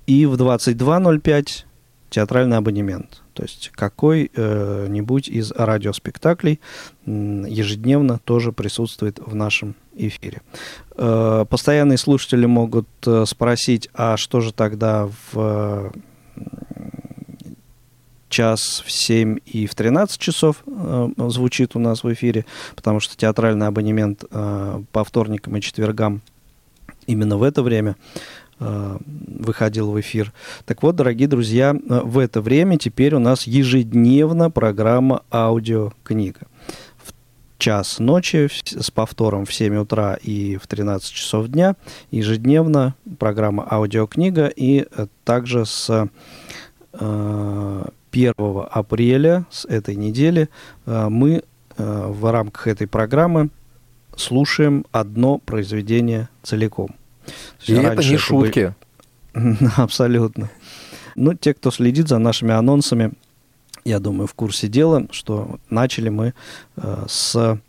И 0.06 0.26
в 0.26 0.36
22.05 0.36 1.66
театральный 2.10 2.58
абонемент. 2.58 3.24
То 3.34 3.44
есть 3.44 3.72
какой-нибудь 3.74 5.28
из 5.28 5.52
радиоспектаклей 5.52 6.60
ежедневно 7.06 8.20
тоже 8.24 8.52
присутствует 8.52 9.20
в 9.20 9.34
нашем 9.34 9.76
эфире. 9.96 10.42
Э, 10.96 11.46
Постоянные 11.50 11.98
слушатели 11.98 12.46
могут 12.46 12.88
э, 13.08 13.26
спросить, 13.26 13.90
а 13.96 14.18
что 14.18 14.42
же 14.42 14.54
тогда 14.54 15.10
в 15.32 15.92
час 18.34 18.84
в 18.86 18.92
7 18.92 19.38
и 19.46 19.68
в 19.68 19.76
13 19.76 20.20
часов 20.20 20.64
э, 20.66 21.10
звучит 21.30 21.76
у 21.76 21.80
нас 21.80 22.04
в 22.04 22.12
эфире, 22.14 22.46
потому 22.76 23.00
что 23.00 23.16
театральный 23.16 23.68
абонемент 23.68 24.26
э, 24.30 24.84
по 24.92 25.04
вторникам 25.04 25.56
и 25.58 25.62
четвергам 25.62 26.22
именно 27.06 27.38
в 27.38 27.44
это 27.44 27.62
время 27.62 27.96
э, 27.96 28.43
выходил 28.60 29.92
в 29.92 30.00
эфир. 30.00 30.34
Так 30.66 30.84
вот, 30.84 30.96
дорогие 30.96 31.28
друзья, 31.28 31.76
э, 31.76 32.02
в 32.04 32.18
это 32.18 32.42
время 32.42 32.78
теперь 32.78 33.16
у 33.16 33.20
нас 33.20 33.48
ежедневно 33.48 34.50
программа 34.50 35.24
аудиокнига. 35.32 36.42
В 36.98 37.14
час 37.58 38.00
ночи 38.00 38.50
с 38.64 38.92
повтором 38.92 39.46
в 39.46 39.54
7 39.54 39.76
утра 39.76 40.18
и 40.22 40.58
в 40.58 40.68
13 40.68 41.12
часов 41.12 41.48
дня 41.48 41.76
ежедневно 42.12 42.96
программа 43.20 43.68
аудиокнига 43.70 44.48
и 44.48 44.86
э, 44.90 45.08
также 45.24 45.66
с 45.66 46.10
э, 46.94 47.86
1 48.12 48.34
апреля 48.72 49.46
с 49.50 49.66
этой 49.66 49.96
недели 49.96 50.50
э, 50.86 51.08
мы 51.10 51.44
э, 51.78 52.08
в 52.08 52.32
рамках 52.32 52.68
этой 52.68 52.88
программы 52.88 53.50
слушаем 54.16 54.86
одно 54.92 55.40
произведение 55.40 56.30
целиком. 56.44 56.90
И 57.66 57.74
это 57.74 57.90
раньше 57.90 58.12
не 58.12 58.18
шутки. 58.18 58.74
Абсолютно. 59.78 60.50
Ну, 61.16 61.34
те, 61.34 61.54
кто 61.54 61.72
следит 61.72 62.08
за 62.08 62.18
нашими 62.18 62.54
анонсами, 62.54 63.14
я 63.86 64.00
думаю, 64.00 64.28
в 64.28 64.34
курсе 64.34 64.68
дела, 64.68 65.08
что 65.12 65.60
начали 65.70 66.10
мы 66.10 66.34
э, 66.78 67.06
с 67.08 67.60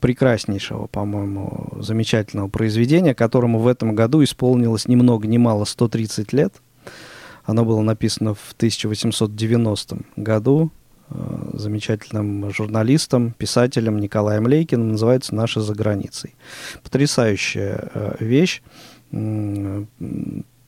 прекраснейшего, 0.00 0.86
по-моему, 0.86 1.68
замечательного 1.80 2.48
произведения, 2.48 3.14
которому 3.14 3.58
в 3.58 3.66
этом 3.66 3.94
году 3.94 4.22
исполнилось 4.22 4.86
ни 4.86 4.94
много 4.94 5.26
ни 5.26 5.36
мало 5.36 5.64
130 5.64 6.32
лет. 6.32 6.54
Оно 7.44 7.64
было 7.64 7.80
написано 7.80 8.34
в 8.34 8.52
1890 8.56 9.98
году 10.16 10.70
замечательным 11.52 12.50
журналистом, 12.52 13.32
писателем 13.38 13.98
Николаем 13.98 14.46
Лейкиным, 14.46 14.92
называется 14.92 15.34
«Наши 15.34 15.60
за 15.60 15.74
границей». 15.74 16.34
Потрясающая 16.82 17.88
э, 17.94 18.16
вещь, 18.20 18.62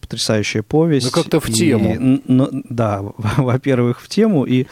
потрясающая 0.00 0.62
повесть. 0.62 1.06
Ну, 1.06 1.12
как-то 1.12 1.40
в 1.40 1.48
И, 1.48 1.52
тему. 1.52 1.94
н- 1.94 2.22
н- 2.28 2.64
да, 2.70 3.02
во-первых, 3.36 4.00
в 4.00 4.08
тему, 4.08 4.44
и 4.44 4.66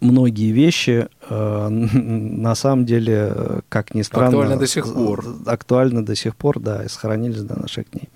многие 0.00 0.50
вещи 0.50 1.08
э, 1.28 1.68
на 1.68 2.54
самом 2.54 2.86
деле, 2.86 3.62
как 3.68 3.94
ни 3.94 4.02
странно... 4.02 4.28
Актуальны 4.28 4.56
до 4.56 4.66
сих 4.66 4.92
пор. 4.92 5.24
Актуальны 5.46 6.02
до 6.02 6.14
сих 6.14 6.36
пор, 6.36 6.60
да, 6.60 6.84
и 6.84 6.88
сохранились 6.88 7.42
до 7.42 7.60
наших 7.60 7.90
дней. 7.90 8.08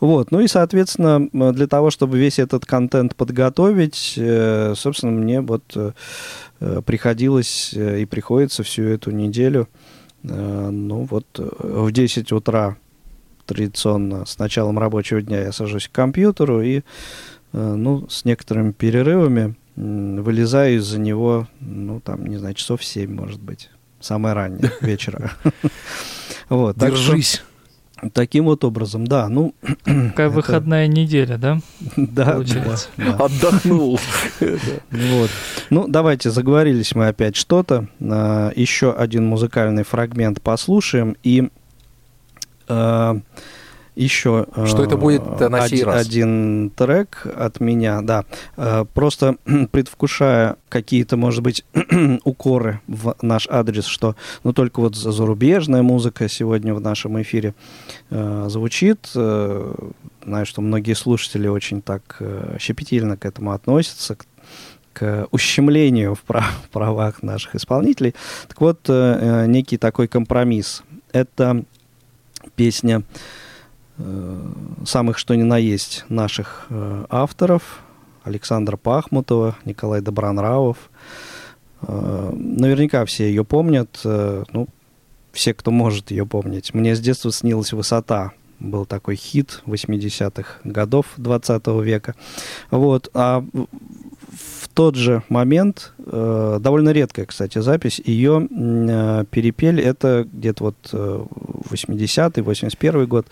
Вот, 0.00 0.30
ну 0.30 0.40
и, 0.40 0.48
соответственно, 0.48 1.28
для 1.52 1.66
того, 1.66 1.90
чтобы 1.90 2.18
весь 2.18 2.38
этот 2.38 2.64
контент 2.64 3.14
подготовить, 3.16 4.14
э, 4.16 4.74
собственно, 4.76 5.12
мне 5.12 5.40
вот 5.40 5.64
э, 5.74 5.92
приходилось 6.84 7.72
э, 7.74 8.00
и 8.00 8.04
приходится 8.04 8.62
всю 8.62 8.84
эту 8.84 9.10
неделю, 9.10 9.68
э, 10.24 10.70
ну 10.70 11.06
вот, 11.10 11.26
э, 11.38 11.48
в 11.60 11.92
10 11.92 12.32
утра 12.32 12.76
традиционно 13.46 14.26
с 14.26 14.38
началом 14.38 14.78
рабочего 14.78 15.22
дня 15.22 15.42
я 15.42 15.52
сажусь 15.52 15.88
к 15.88 15.92
компьютеру 15.92 16.60
и, 16.62 16.78
э, 16.78 16.82
ну, 17.52 18.06
с 18.08 18.24
некоторыми 18.24 18.72
перерывами 18.72 19.54
вылезаю 19.76 20.76
из-за 20.78 20.98
него, 20.98 21.46
ну, 21.60 22.00
там, 22.00 22.26
не 22.26 22.38
знаю, 22.38 22.54
часов 22.54 22.82
7, 22.84 23.12
может 23.14 23.40
быть, 23.40 23.70
самое 24.00 24.34
раннее 24.34 24.72
вечера. 24.80 25.32
Вот, 26.48 26.76
так 26.76 26.94
что 26.94 27.12
Держись. 27.12 27.42
Таким 28.12 28.44
вот 28.44 28.62
образом, 28.62 29.06
да, 29.06 29.28
ну, 29.28 29.54
Такая 29.84 30.28
Это- 30.28 30.30
выходная 30.30 30.86
неделя, 30.86 31.38
да? 31.38 31.60
да, 31.96 32.32
Получается. 32.34 32.88
да, 32.96 33.12
да. 33.16 33.24
Отдохнул. 33.24 33.98
Вот. 34.90 35.30
Ну, 35.70 35.88
давайте, 35.88 36.30
заговорились 36.30 36.94
мы 36.94 37.08
опять 37.08 37.36
что-то. 37.36 37.88
А, 38.00 38.52
Еще 38.54 38.92
один 38.92 39.26
музыкальный 39.26 39.82
фрагмент 39.82 40.40
послушаем. 40.42 41.16
И 41.22 41.48
а, 42.68 43.18
еще... 43.96 44.46
Что 44.66 44.84
это 44.84 44.96
будет 44.96 45.22
на 45.40 45.66
сей 45.68 45.78
один, 45.78 45.86
раз? 45.86 46.06
один 46.06 46.70
трек 46.70 47.26
от 47.36 47.60
меня, 47.60 48.02
да. 48.02 48.24
А, 48.56 48.84
Просто 48.84 49.36
предвкушая 49.72 50.56
какие-то, 50.68 51.16
может 51.16 51.42
быть, 51.42 51.64
укоры 52.24 52.80
в 52.86 53.16
наш 53.22 53.48
адрес, 53.50 53.86
что 53.86 54.14
ну 54.44 54.52
только 54.52 54.80
вот 54.80 54.94
за- 54.94 55.12
зарубежная 55.12 55.82
музыка 55.82 56.28
сегодня 56.28 56.74
в 56.74 56.80
нашем 56.80 57.20
эфире 57.22 57.54
э, 58.10 58.46
звучит. 58.48 59.10
Э, 59.14 59.74
Знаю, 60.24 60.44
что 60.44 60.60
многие 60.60 60.94
слушатели 60.94 61.46
очень 61.46 61.80
так 61.80 62.16
э, 62.18 62.56
щепетильно 62.58 63.16
к 63.16 63.24
этому 63.24 63.52
относятся, 63.52 64.16
к, 64.16 64.26
к 64.92 65.28
ущемлению 65.30 66.16
в 66.16 66.22
прав- 66.22 66.68
правах 66.72 67.22
наших 67.22 67.54
исполнителей. 67.54 68.14
Так 68.48 68.60
вот, 68.60 68.80
э, 68.88 68.92
э, 68.92 69.46
некий 69.46 69.78
такой 69.78 70.08
компромисс. 70.08 70.82
Это 71.12 71.64
песня 72.56 72.98
э, 72.98 73.02
самых 74.84 75.18
что 75.18 75.34
ни 75.34 75.42
на 75.42 75.58
есть 75.58 76.04
наших 76.08 76.66
э, 76.70 77.04
авторов. 77.10 77.80
Александра 78.24 78.76
Пахмутова, 78.76 79.56
Николай 79.64 80.00
Добронравов. 80.00 80.76
Э, 81.82 82.32
наверняка 82.34 83.04
все 83.04 83.28
ее 83.28 83.44
помнят. 83.44 84.00
э, 84.04 84.44
ну, 84.52 84.68
все, 85.32 85.54
кто 85.54 85.70
может 85.70 86.10
ее 86.10 86.26
помнить. 86.26 86.74
Мне 86.74 86.94
с 86.96 87.00
детства 87.00 87.30
снилась 87.32 87.72
«Высота». 87.72 88.32
Был 88.58 88.86
такой 88.86 89.16
хит 89.16 89.60
80-х 89.66 90.60
годов 90.64 91.06
20 91.18 91.66
века. 91.82 92.14
Вот. 92.70 93.10
А 93.12 93.40
в- 93.42 94.68
тот 94.72 94.94
же 94.94 95.22
момент, 95.28 95.92
э, 95.98 96.58
довольно 96.60 96.88
редкая, 96.90 97.26
кстати, 97.26 97.58
запись, 97.60 98.00
ее 98.02 98.48
э, 98.50 99.24
перепели, 99.30 99.82
это 99.82 100.26
где-то 100.30 100.64
вот 100.64 100.76
э, 100.92 101.24
80-й, 101.70 102.40
81 102.40 103.06
год, 103.06 103.26
э, 103.26 103.30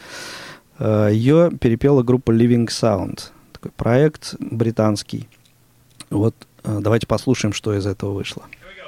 ее 0.80 1.50
перепела 1.60 2.02
группа 2.02 2.30
Living 2.30 2.66
Sound, 2.66 3.30
такой 3.52 3.70
проект 3.72 4.34
британский. 4.38 5.28
Вот 6.10 6.34
э, 6.64 6.78
давайте 6.80 7.06
послушаем, 7.06 7.52
что 7.52 7.74
из 7.74 7.86
этого 7.86 8.12
вышло. 8.12 8.44
was 8.44 8.83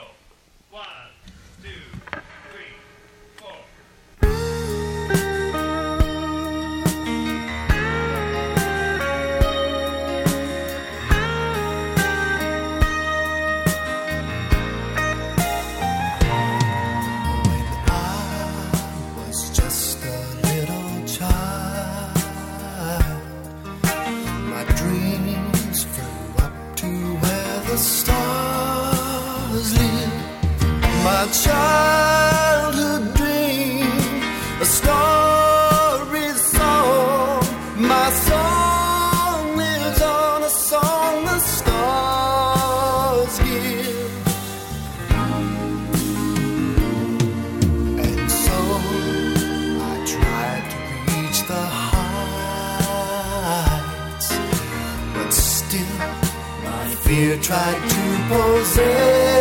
tried 57.46 57.80
to 57.88 58.26
possess 58.28 59.35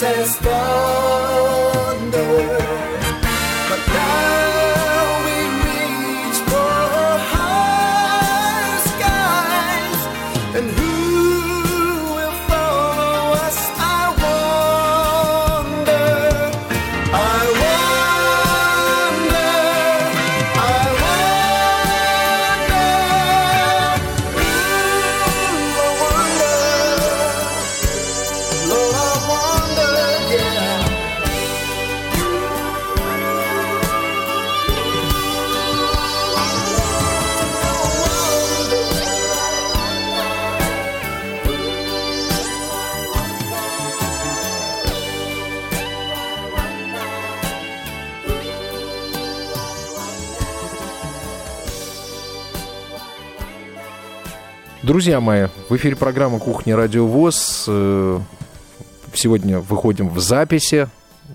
says, 0.00 0.38
Thou. 0.38 1.29
Друзья 55.00 55.18
мои, 55.18 55.46
в 55.70 55.76
эфире 55.76 55.96
программа 55.96 56.38
«Кухня 56.38 56.76
Радио 56.76 57.06
ВОЗ». 57.06 57.64
Э, 57.68 58.20
Сегодня 59.14 59.58
выходим 59.58 60.10
в 60.10 60.18
записи. 60.20 60.88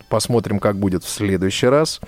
Посмотрим, 0.08 0.60
как 0.60 0.78
будет 0.78 1.04
в 1.04 1.10
следующий 1.10 1.66
раз. 1.66 2.00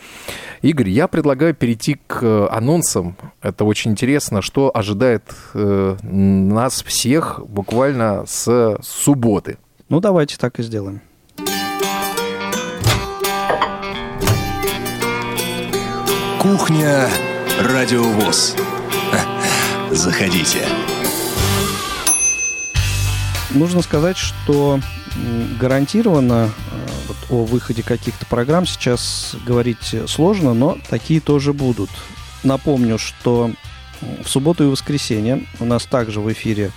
Игорь, 0.61 0.89
я 0.89 1.07
предлагаю 1.07 1.55
перейти 1.55 1.99
к 2.05 2.21
э, 2.21 2.47
анонсам. 2.51 3.17
Это 3.41 3.65
очень 3.65 3.89
интересно, 3.89 4.43
что 4.43 4.69
ожидает 4.71 5.23
э, 5.55 5.97
нас 6.03 6.83
всех 6.83 7.41
буквально 7.47 8.25
с 8.27 8.77
субботы. 8.83 9.57
Ну, 9.89 9.99
давайте 9.99 10.37
так 10.37 10.59
и 10.59 10.61
сделаем. 10.61 11.01
Кухня 16.39 17.09
Радио 17.63 18.03
ВОЗ. 18.03 18.55
Заходите. 19.89 20.59
Нужно 23.51 23.81
сказать, 23.81 24.17
что 24.17 24.79
гарантированно 25.59 26.49
э, 26.49 26.87
вот 27.07 27.17
о 27.29 27.45
выходе 27.45 27.81
каких-то 27.81 28.25
программ 28.25 28.65
сейчас 28.65 29.35
говорить 29.45 29.95
сложно, 30.07 30.53
но 30.53 30.77
такие 30.89 31.21
тоже 31.21 31.53
будут. 31.53 31.89
Напомню, 32.43 32.97
что 32.97 33.51
в 34.01 34.27
субботу 34.27 34.65
и 34.65 34.67
воскресенье 34.67 35.45
у 35.59 35.65
нас 35.65 35.85
также 35.85 36.19
в 36.19 36.31
эфире 36.31 36.71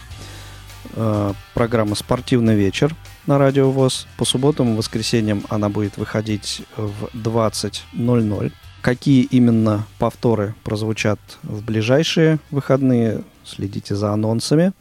э, 0.94 1.32
программа 1.54 1.94
«Спортивный 1.96 2.54
вечер» 2.54 2.94
на 3.26 3.38
Радио 3.38 3.70
ВОЗ. 3.70 4.06
По 4.16 4.24
субботам 4.24 4.72
и 4.72 4.76
воскресеньям 4.76 5.44
она 5.48 5.68
будет 5.68 5.96
выходить 5.96 6.62
в 6.76 7.10
20.00. 7.14 8.52
Какие 8.80 9.24
именно 9.24 9.86
повторы 9.98 10.54
прозвучат 10.64 11.20
в 11.42 11.62
ближайшие 11.62 12.38
выходные, 12.50 13.22
следите 13.44 13.94
за 13.94 14.12
анонсами. 14.12 14.72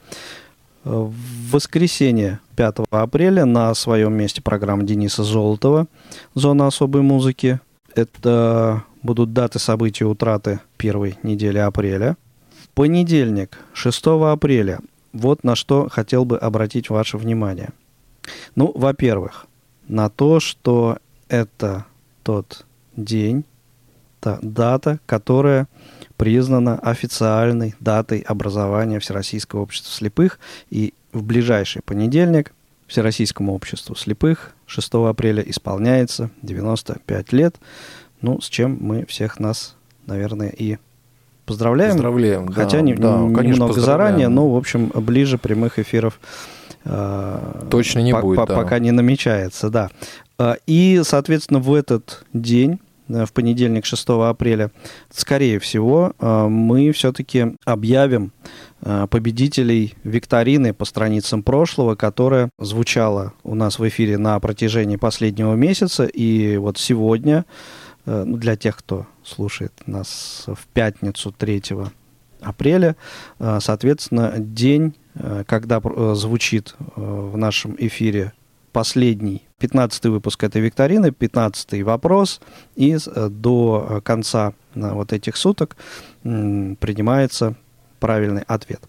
В 0.84 1.14
воскресенье 1.52 2.40
5 2.56 2.78
апреля 2.90 3.46
на 3.46 3.74
своем 3.74 4.14
месте 4.14 4.42
программа 4.42 4.84
Дениса 4.84 5.24
Золотова 5.24 5.88
«Зона 6.36 6.68
особой 6.68 7.02
музыки». 7.02 7.60
Это 7.96 8.84
будут 9.04 9.34
даты 9.34 9.60
событий 9.60 10.06
утраты 10.06 10.62
первой 10.78 11.18
недели 11.22 11.58
апреля. 11.58 12.16
В 12.64 12.70
понедельник, 12.70 13.60
6 13.74 14.08
апреля, 14.32 14.80
вот 15.12 15.44
на 15.44 15.56
что 15.56 15.90
хотел 15.90 16.24
бы 16.24 16.38
обратить 16.38 16.90
ваше 16.90 17.18
внимание. 17.18 17.70
Ну, 18.56 18.72
во-первых, 18.74 19.48
на 19.90 20.10
то, 20.10 20.40
что 20.40 20.98
это 21.28 21.86
тот 22.24 22.66
день, 22.96 23.44
та 24.22 24.40
дата, 24.42 25.00
которая 25.06 25.68
признана 26.30 26.78
официальной 26.80 27.76
датой 27.80 28.20
образования 28.20 29.00
Всероссийского 29.00 29.62
общества 29.62 29.90
слепых. 29.92 30.38
И 30.70 30.94
в 31.14 31.24
ближайший 31.24 31.82
понедельник 31.82 32.52
Всероссийскому 32.88 33.54
обществу 33.56 33.96
слепых 33.96 34.52
6 34.66 34.90
апреля 35.08 35.42
исполняется 35.44 36.30
95 36.42 37.32
лет. 37.32 37.56
Ну, 38.22 38.42
с 38.42 38.50
чем 38.50 38.78
мы 38.82 39.06
всех 39.06 39.40
нас, 39.40 39.76
наверное, 40.08 40.50
и 40.50 40.78
поздравляем. 41.46 41.94
Поздравляем, 41.94 42.48
да, 42.50 42.54
Хотя 42.54 42.82
не- 42.82 42.96
да, 42.96 43.14
немного 43.14 43.36
конечно, 43.40 43.74
заранее, 43.74 44.28
но, 44.28 44.50
в 44.50 44.58
общем, 44.58 44.92
ближе 44.94 45.38
прямых 45.38 45.80
эфиров 45.80 46.20
э, 46.84 47.68
Точно 47.72 48.00
не 48.00 48.12
по- 48.12 48.22
будет, 48.22 48.38
по- 48.40 48.46
да. 48.46 48.56
Пока 48.56 48.80
не 48.80 48.92
намечается, 48.92 49.70
да. 49.70 49.90
А, 50.38 50.58
И, 50.68 51.02
соответственно, 51.06 51.60
в 51.62 51.74
этот 51.74 52.26
день, 52.34 52.74
э, 52.74 52.78
в 53.10 53.34
понедельник, 53.34 53.86
6 53.86 54.08
апреля, 54.10 54.72
скорее 55.10 55.60
всего, 55.60 56.14
э, 56.20 56.48
мы 56.48 56.92
все-таки 56.92 57.56
объявим 57.66 58.32
э, 58.82 59.08
победителей 59.10 59.96
викторины 60.04 60.74
по 60.74 60.86
страницам 60.86 61.44
прошлого, 61.44 61.96
которая 61.96 62.50
звучала 62.60 63.34
у 63.44 63.56
нас 63.56 63.80
в 63.80 63.88
эфире 63.88 64.18
на 64.18 64.40
протяжении 64.40 64.96
последнего 64.96 65.56
месяца. 65.56 66.06
И 66.06 66.58
вот 66.58 66.78
сегодня, 66.78 67.46
э, 68.06 68.24
ну, 68.26 68.38
для 68.38 68.56
тех, 68.56 68.78
кто 68.78 69.08
слушает 69.24 69.74
нас 69.86 70.46
в 70.48 70.68
пятницу 70.68 71.34
3 71.36 71.92
апреля, 72.42 72.96
э, 73.40 73.60
соответственно, 73.62 74.36
день, 74.38 74.96
э, 75.16 75.44
когда 75.48 75.82
э, 75.84 76.14
звучит 76.16 76.76
э, 76.80 76.84
в 76.96 77.36
нашем 77.38 77.76
эфире 77.78 78.34
последний, 78.72 79.44
15 79.60 80.06
выпуск 80.06 80.44
этой 80.44 80.62
викторины, 80.62 81.12
15 81.12 81.84
вопрос, 81.84 82.42
и 82.76 82.96
э, 82.96 83.30
до 83.30 83.88
э, 83.90 84.02
конца 84.02 84.54
э, 84.76 84.92
вот 84.92 85.14
этих 85.14 85.36
суток 85.36 85.76
принимается 86.24 87.56
правильный 88.00 88.44
ответ. 88.48 88.82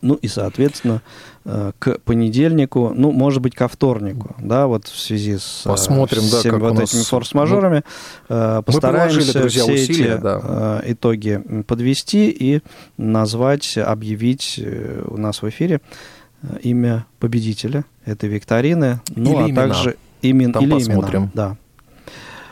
Ну 0.00 0.14
и, 0.14 0.28
соответственно, 0.28 1.02
к 1.44 1.98
понедельнику, 2.04 2.92
ну, 2.94 3.10
может 3.10 3.42
быть, 3.42 3.54
ко 3.54 3.66
вторнику, 3.66 4.36
да, 4.38 4.66
вот 4.66 4.86
в 4.86 4.98
связи 4.98 5.38
с 5.38 5.62
Посмотрим, 5.64 6.22
да, 6.30 6.38
всеми 6.38 6.52
как 6.52 6.60
вот 6.60 6.74
нас- 6.74 6.90
этими 6.94 7.02
форс-мажорами, 7.02 7.82
э, 8.28 8.62
постараемся 8.64 9.32
приложили, 9.32 9.38
друзья, 9.38 9.62
все 9.64 9.72
усилия, 9.72 10.14
эти 10.14 10.22
да. 10.22 10.82
итоги 10.86 11.42
подвести 11.66 12.30
и 12.30 12.60
назвать, 12.96 13.76
объявить 13.76 14.60
у 15.06 15.16
нас 15.16 15.42
в 15.42 15.48
эфире 15.48 15.80
имя 16.62 17.06
победителя 17.18 17.84
этой 18.04 18.28
викторины, 18.28 19.00
ну 19.14 19.32
Или 19.32 19.42
а 19.42 19.46
имена. 19.50 19.62
также 19.62 19.96
имен, 20.22 20.52
Там 20.52 20.64
или 20.64 20.70
посмотрим. 20.72 21.20
имена, 21.20 21.30
да. 21.34 21.56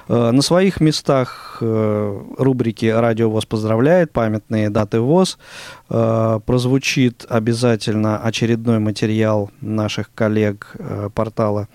Э, 0.09 0.31
На 0.31 0.43
своих 0.43 0.81
местах 0.81 1.59
э, 1.61 2.23
рубрики 2.39 2.87
«Радио 2.87 3.31
ВОЗ 3.31 3.47
поздравляет», 3.47 4.13
«Памятные 4.13 4.71
даты 4.71 5.01
ВОЗ». 5.01 5.39
Э, 5.91 6.41
Прозвучит 6.45 7.27
обязательно 7.29 8.19
очередной 8.19 8.79
материал 8.79 9.51
наших 9.61 10.11
коллег 10.15 10.73
э, 10.79 11.09
портала 11.15 11.69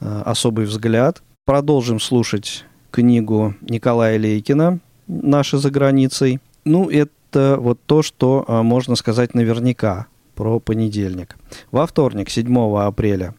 э, 0.00 0.22
«Особый 0.24 0.66
взгляд». 0.66 1.22
Продолжим 1.44 2.00
слушать 2.00 2.64
книгу 2.90 3.54
Николая 3.60 4.18
Лейкина 4.18 4.80
«Наши 5.06 5.58
за 5.58 5.70
границей». 5.70 6.40
Ну, 6.64 6.90
это 6.90 7.56
вот 7.60 7.78
то, 7.86 8.02
что 8.02 8.44
э, 8.48 8.62
можно 8.62 8.96
сказать 8.96 9.34
наверняка 9.34 10.06
про 10.36 10.60
понедельник. 10.60 11.36
Во 11.72 11.86
вторник, 11.86 12.30
7 12.30 12.78
апреля, 12.78 13.34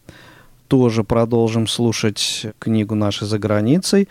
тоже 0.68 1.04
продолжим 1.06 1.68
слушать 1.68 2.48
книгу 2.60 2.96
«Наши 2.96 3.26
за 3.26 3.40
границей». 3.40 4.10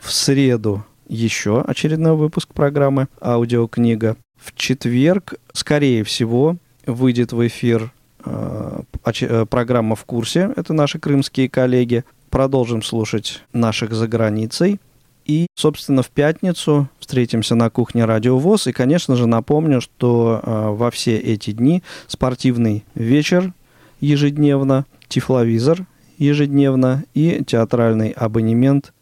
В 0.00 0.12
среду 0.12 0.84
еще 1.08 1.60
очередной 1.60 2.16
выпуск 2.16 2.52
программы 2.52 3.06
«Аудиокнига». 3.20 4.16
В 4.36 4.54
четверг, 4.56 5.34
скорее 5.52 6.02
всего, 6.02 6.56
выйдет 6.86 7.32
в 7.32 7.46
эфир 7.46 7.92
э, 8.24 8.80
э, 9.04 9.46
программа 9.46 9.94
«В 9.94 10.04
курсе». 10.04 10.52
Это 10.56 10.72
наши 10.72 10.98
крымские 10.98 11.48
коллеги. 11.48 12.04
Продолжим 12.30 12.82
слушать 12.82 13.42
наших 13.52 13.92
за 13.92 14.08
границей. 14.08 14.80
И, 15.24 15.46
собственно, 15.54 16.02
в 16.02 16.10
пятницу 16.10 16.88
встретимся 16.98 17.54
на 17.54 17.70
кухне 17.70 18.04
Радио 18.04 18.38
ВОЗ. 18.38 18.66
И, 18.66 18.72
конечно 18.72 19.16
же, 19.16 19.26
напомню, 19.26 19.80
что 19.80 20.40
э, 20.42 20.68
во 20.70 20.90
все 20.90 21.16
эти 21.16 21.52
дни 21.52 21.82
спортивный 22.06 22.84
вечер 22.94 23.52
ежедневно, 24.00 24.84
тифловизор 25.08 25.86
ежедневно 26.18 27.04
и 27.14 27.42
театральный 27.44 28.10
абонемент 28.10 28.92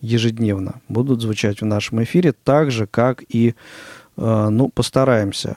ежедневно 0.00 0.80
будут 0.88 1.22
звучать 1.22 1.60
в 1.60 1.64
нашем 1.64 2.02
эфире, 2.04 2.32
так 2.32 2.70
же, 2.70 2.86
как 2.86 3.24
и, 3.28 3.54
э, 4.16 4.48
ну, 4.50 4.68
постараемся, 4.68 5.56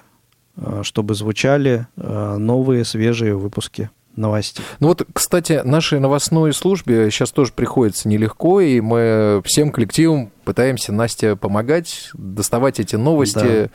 э, 0.55 0.81
чтобы 0.83 1.13
звучали 1.13 1.87
э, 1.95 2.37
новые, 2.37 2.85
свежие 2.85 3.35
выпуски 3.35 3.89
новостей. 4.17 4.63
Ну 4.79 4.87
вот, 4.89 5.05
кстати, 5.13 5.61
нашей 5.63 5.99
новостной 5.99 6.53
службе 6.53 7.09
сейчас 7.11 7.31
тоже 7.31 7.51
приходится 7.53 8.09
нелегко, 8.09 8.59
и 8.61 8.81
мы 8.81 9.41
всем 9.45 9.71
коллективом 9.71 10.31
пытаемся, 10.43 10.93
Настя, 10.93 11.35
помогать, 11.35 12.09
доставать 12.13 12.79
эти 12.79 12.95
новости, 12.95 13.35
Да. 13.65 13.69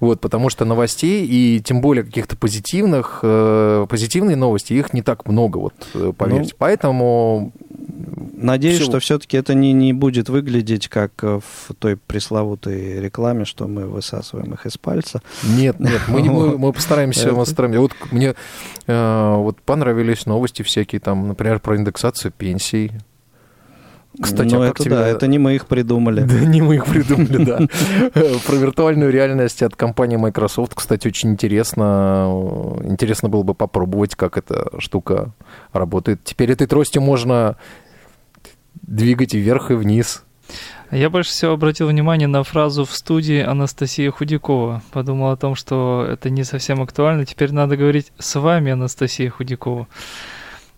вот, 0.00 0.20
потому 0.20 0.50
что 0.50 0.64
новостей, 0.64 1.24
и 1.24 1.60
тем 1.60 1.80
более 1.80 2.02
каких-то 2.04 2.36
позитивных, 2.36 3.20
э, 3.22 3.86
позитивные 3.88 4.36
новости, 4.36 4.72
их 4.72 4.92
не 4.92 5.02
так 5.02 5.26
много, 5.26 5.58
вот, 5.58 5.74
э, 5.94 6.12
поверьте. 6.16 6.50
Ну, 6.52 6.56
Поэтому 6.58 7.52
Надеюсь, 8.42 8.76
Всё. 8.76 8.84
что 8.86 9.00
все-таки 9.00 9.36
это 9.36 9.52
не, 9.52 9.72
не 9.74 9.92
будет 9.92 10.30
выглядеть 10.30 10.88
как 10.88 11.12
э, 11.22 11.40
в 11.40 11.74
той 11.74 11.96
пресловутой 11.96 12.98
рекламе, 13.00 13.44
что 13.44 13.66
мы 13.68 13.86
высасываем 13.86 14.54
их 14.54 14.64
из 14.64 14.78
пальца. 14.78 15.20
Нет, 15.42 15.78
нет, 15.78 16.00
мы, 16.08 16.22
не- 16.22 16.28
мы, 16.30 16.56
мы 16.56 16.72
постараемся, 16.72 17.32
мы 17.32 17.40
постараемся. 17.40 17.80
Вот 17.80 17.92
мне 18.10 18.34
э, 18.86 19.34
вот 19.36 19.60
понравились 19.70 20.26
новости 20.26 20.62
всякие, 20.62 21.00
там, 21.00 21.28
например, 21.28 21.60
про 21.60 21.76
индексацию 21.76 22.32
пенсий. 22.36 22.90
Кстати, 24.20 24.52
ну, 24.52 24.62
а 24.62 24.66
это 24.66 24.82
тебе- 24.82 24.96
да, 24.96 25.06
это 25.06 25.28
не 25.28 25.38
мы 25.38 25.54
их 25.54 25.66
придумали. 25.66 26.22
Да, 26.22 26.40
не 26.40 26.60
мы 26.60 26.74
их 26.74 26.86
придумали, 26.86 27.44
да. 27.44 27.58
Про 28.46 28.56
виртуальную 28.56 29.12
реальность 29.12 29.62
от 29.62 29.76
компании 29.76 30.16
Microsoft, 30.16 30.74
кстати, 30.74 31.06
очень 31.06 31.30
интересно. 31.30 32.76
Интересно 32.82 33.28
было 33.28 33.44
бы 33.44 33.54
попробовать, 33.54 34.16
как 34.16 34.36
эта 34.36 34.72
штука 34.80 35.30
работает. 35.72 36.18
Теперь 36.24 36.50
этой 36.50 36.66
тростью 36.66 37.02
можно 37.02 37.56
двигать 38.82 39.34
и 39.34 39.38
вверх, 39.38 39.70
и 39.70 39.74
вниз. 39.74 40.24
Я 40.90 41.08
больше 41.08 41.30
всего 41.30 41.52
обратил 41.52 41.86
внимание 41.86 42.26
на 42.26 42.42
фразу 42.42 42.84
в 42.84 42.92
студии 42.92 43.40
Анастасии 43.40 44.08
Худякова. 44.08 44.82
Подумал 44.90 45.30
о 45.30 45.36
том, 45.36 45.54
что 45.54 46.04
это 46.10 46.30
не 46.30 46.42
совсем 46.42 46.82
актуально. 46.82 47.24
Теперь 47.24 47.52
надо 47.52 47.76
говорить 47.76 48.12
с 48.18 48.38
вами, 48.38 48.72
Анастасия 48.72 49.30
Худякова. 49.30 49.86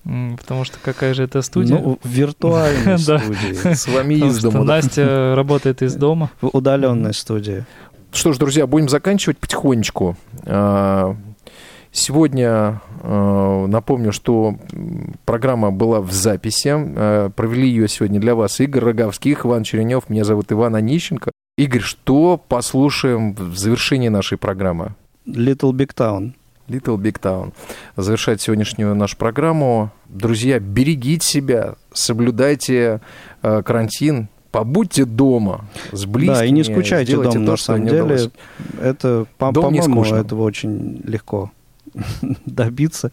Потому 0.05 0.65
что 0.65 0.79
какая 0.83 1.15
же 1.15 1.23
это 1.23 1.41
студия? 1.43 1.79
Ну, 1.79 1.99
в 2.03 2.09
виртуальной 2.09 2.97
Да. 3.07 3.19
студии, 3.21 3.55
С 3.75 3.89
вами 3.89 4.15
из 4.15 4.39
дома. 4.43 4.65
Настя 4.65 5.35
работает 5.35 5.81
из 5.81 5.95
дома. 5.95 6.31
в 6.43 6.49
удаленной 6.49 7.15
студии. 7.15 7.65
Что 8.13 8.35
ж, 8.35 8.39
друзья, 8.39 8.67
будем 8.67 8.91
заканчивать 8.91 9.39
потихонечку. 9.39 10.17
Сегодня 11.95 12.81
э, 13.03 13.67
напомню, 13.69 14.13
что 14.13 14.57
программа 15.27 15.71
была 15.71 16.01
в 16.01 16.11
записи. 16.11 16.73
Э, 16.75 17.31
Провели 17.37 17.69
ее 17.69 17.87
сегодня 17.87 18.19
для 18.19 18.35
вас 18.35 18.59
Игорь 18.61 18.83
Роговских, 18.83 19.45
Иван 19.45 19.63
Черенев. 19.63 20.09
Меня 20.09 20.25
зовут 20.25 20.51
Иван 20.53 20.75
Онищенко. 20.75 21.31
Игорь, 21.59 21.83
что 21.83 22.43
послушаем 22.49 23.35
в 23.35 23.59
завершении 23.59 24.09
нашей 24.09 24.39
программы? 24.39 24.95
Little 25.27 25.73
Big 25.73 25.91
Town. 25.95 26.33
Little 26.67 26.97
Big 26.97 27.21
Town. 27.21 27.53
Завершать 27.97 28.41
сегодняшнюю 28.41 28.95
нашу 28.95 29.19
программу. 29.19 29.91
Друзья, 30.09 30.59
берегите 30.61 31.27
себя, 31.27 31.75
соблюдайте 31.93 33.03
э, 33.43 33.63
карантин, 33.63 34.29
побудьте 34.51 35.05
дома 35.05 35.67
с 35.93 36.07
близкими. 36.07 36.35
Да, 36.39 36.45
и 36.47 36.51
не 36.53 36.65
скучайте 36.65 37.17
дома, 37.17 37.33
то, 37.33 37.39
на 37.39 37.57
самом 37.59 37.85
деле. 37.87 38.03
удалось. 38.03 38.31
Это, 38.81 39.27
по- 39.37 39.53
Дом 39.53 39.65
по-моему, 39.65 40.05
этого 40.05 40.43
очень 40.45 41.03
легко 41.05 41.51
добиться, 42.47 43.13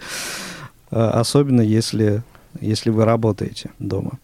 а, 0.92 1.12
особенно 1.12 1.62
если, 1.62 2.24
если 2.60 2.90
вы 2.90 3.06
работаете 3.06 3.72
дома. 3.80 4.20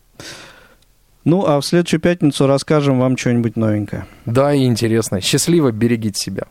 Ну, 1.26 1.44
а 1.44 1.60
в 1.60 1.66
следующую 1.66 2.00
пятницу 2.00 2.46
расскажем 2.46 3.00
вам 3.00 3.18
что-нибудь 3.18 3.56
новенькое. 3.56 4.06
Да, 4.28 4.54
и 4.54 4.64
интересно. 4.66 5.22
Счастливо, 5.22 5.72
берегите 5.72 6.20
себя. 6.20 6.44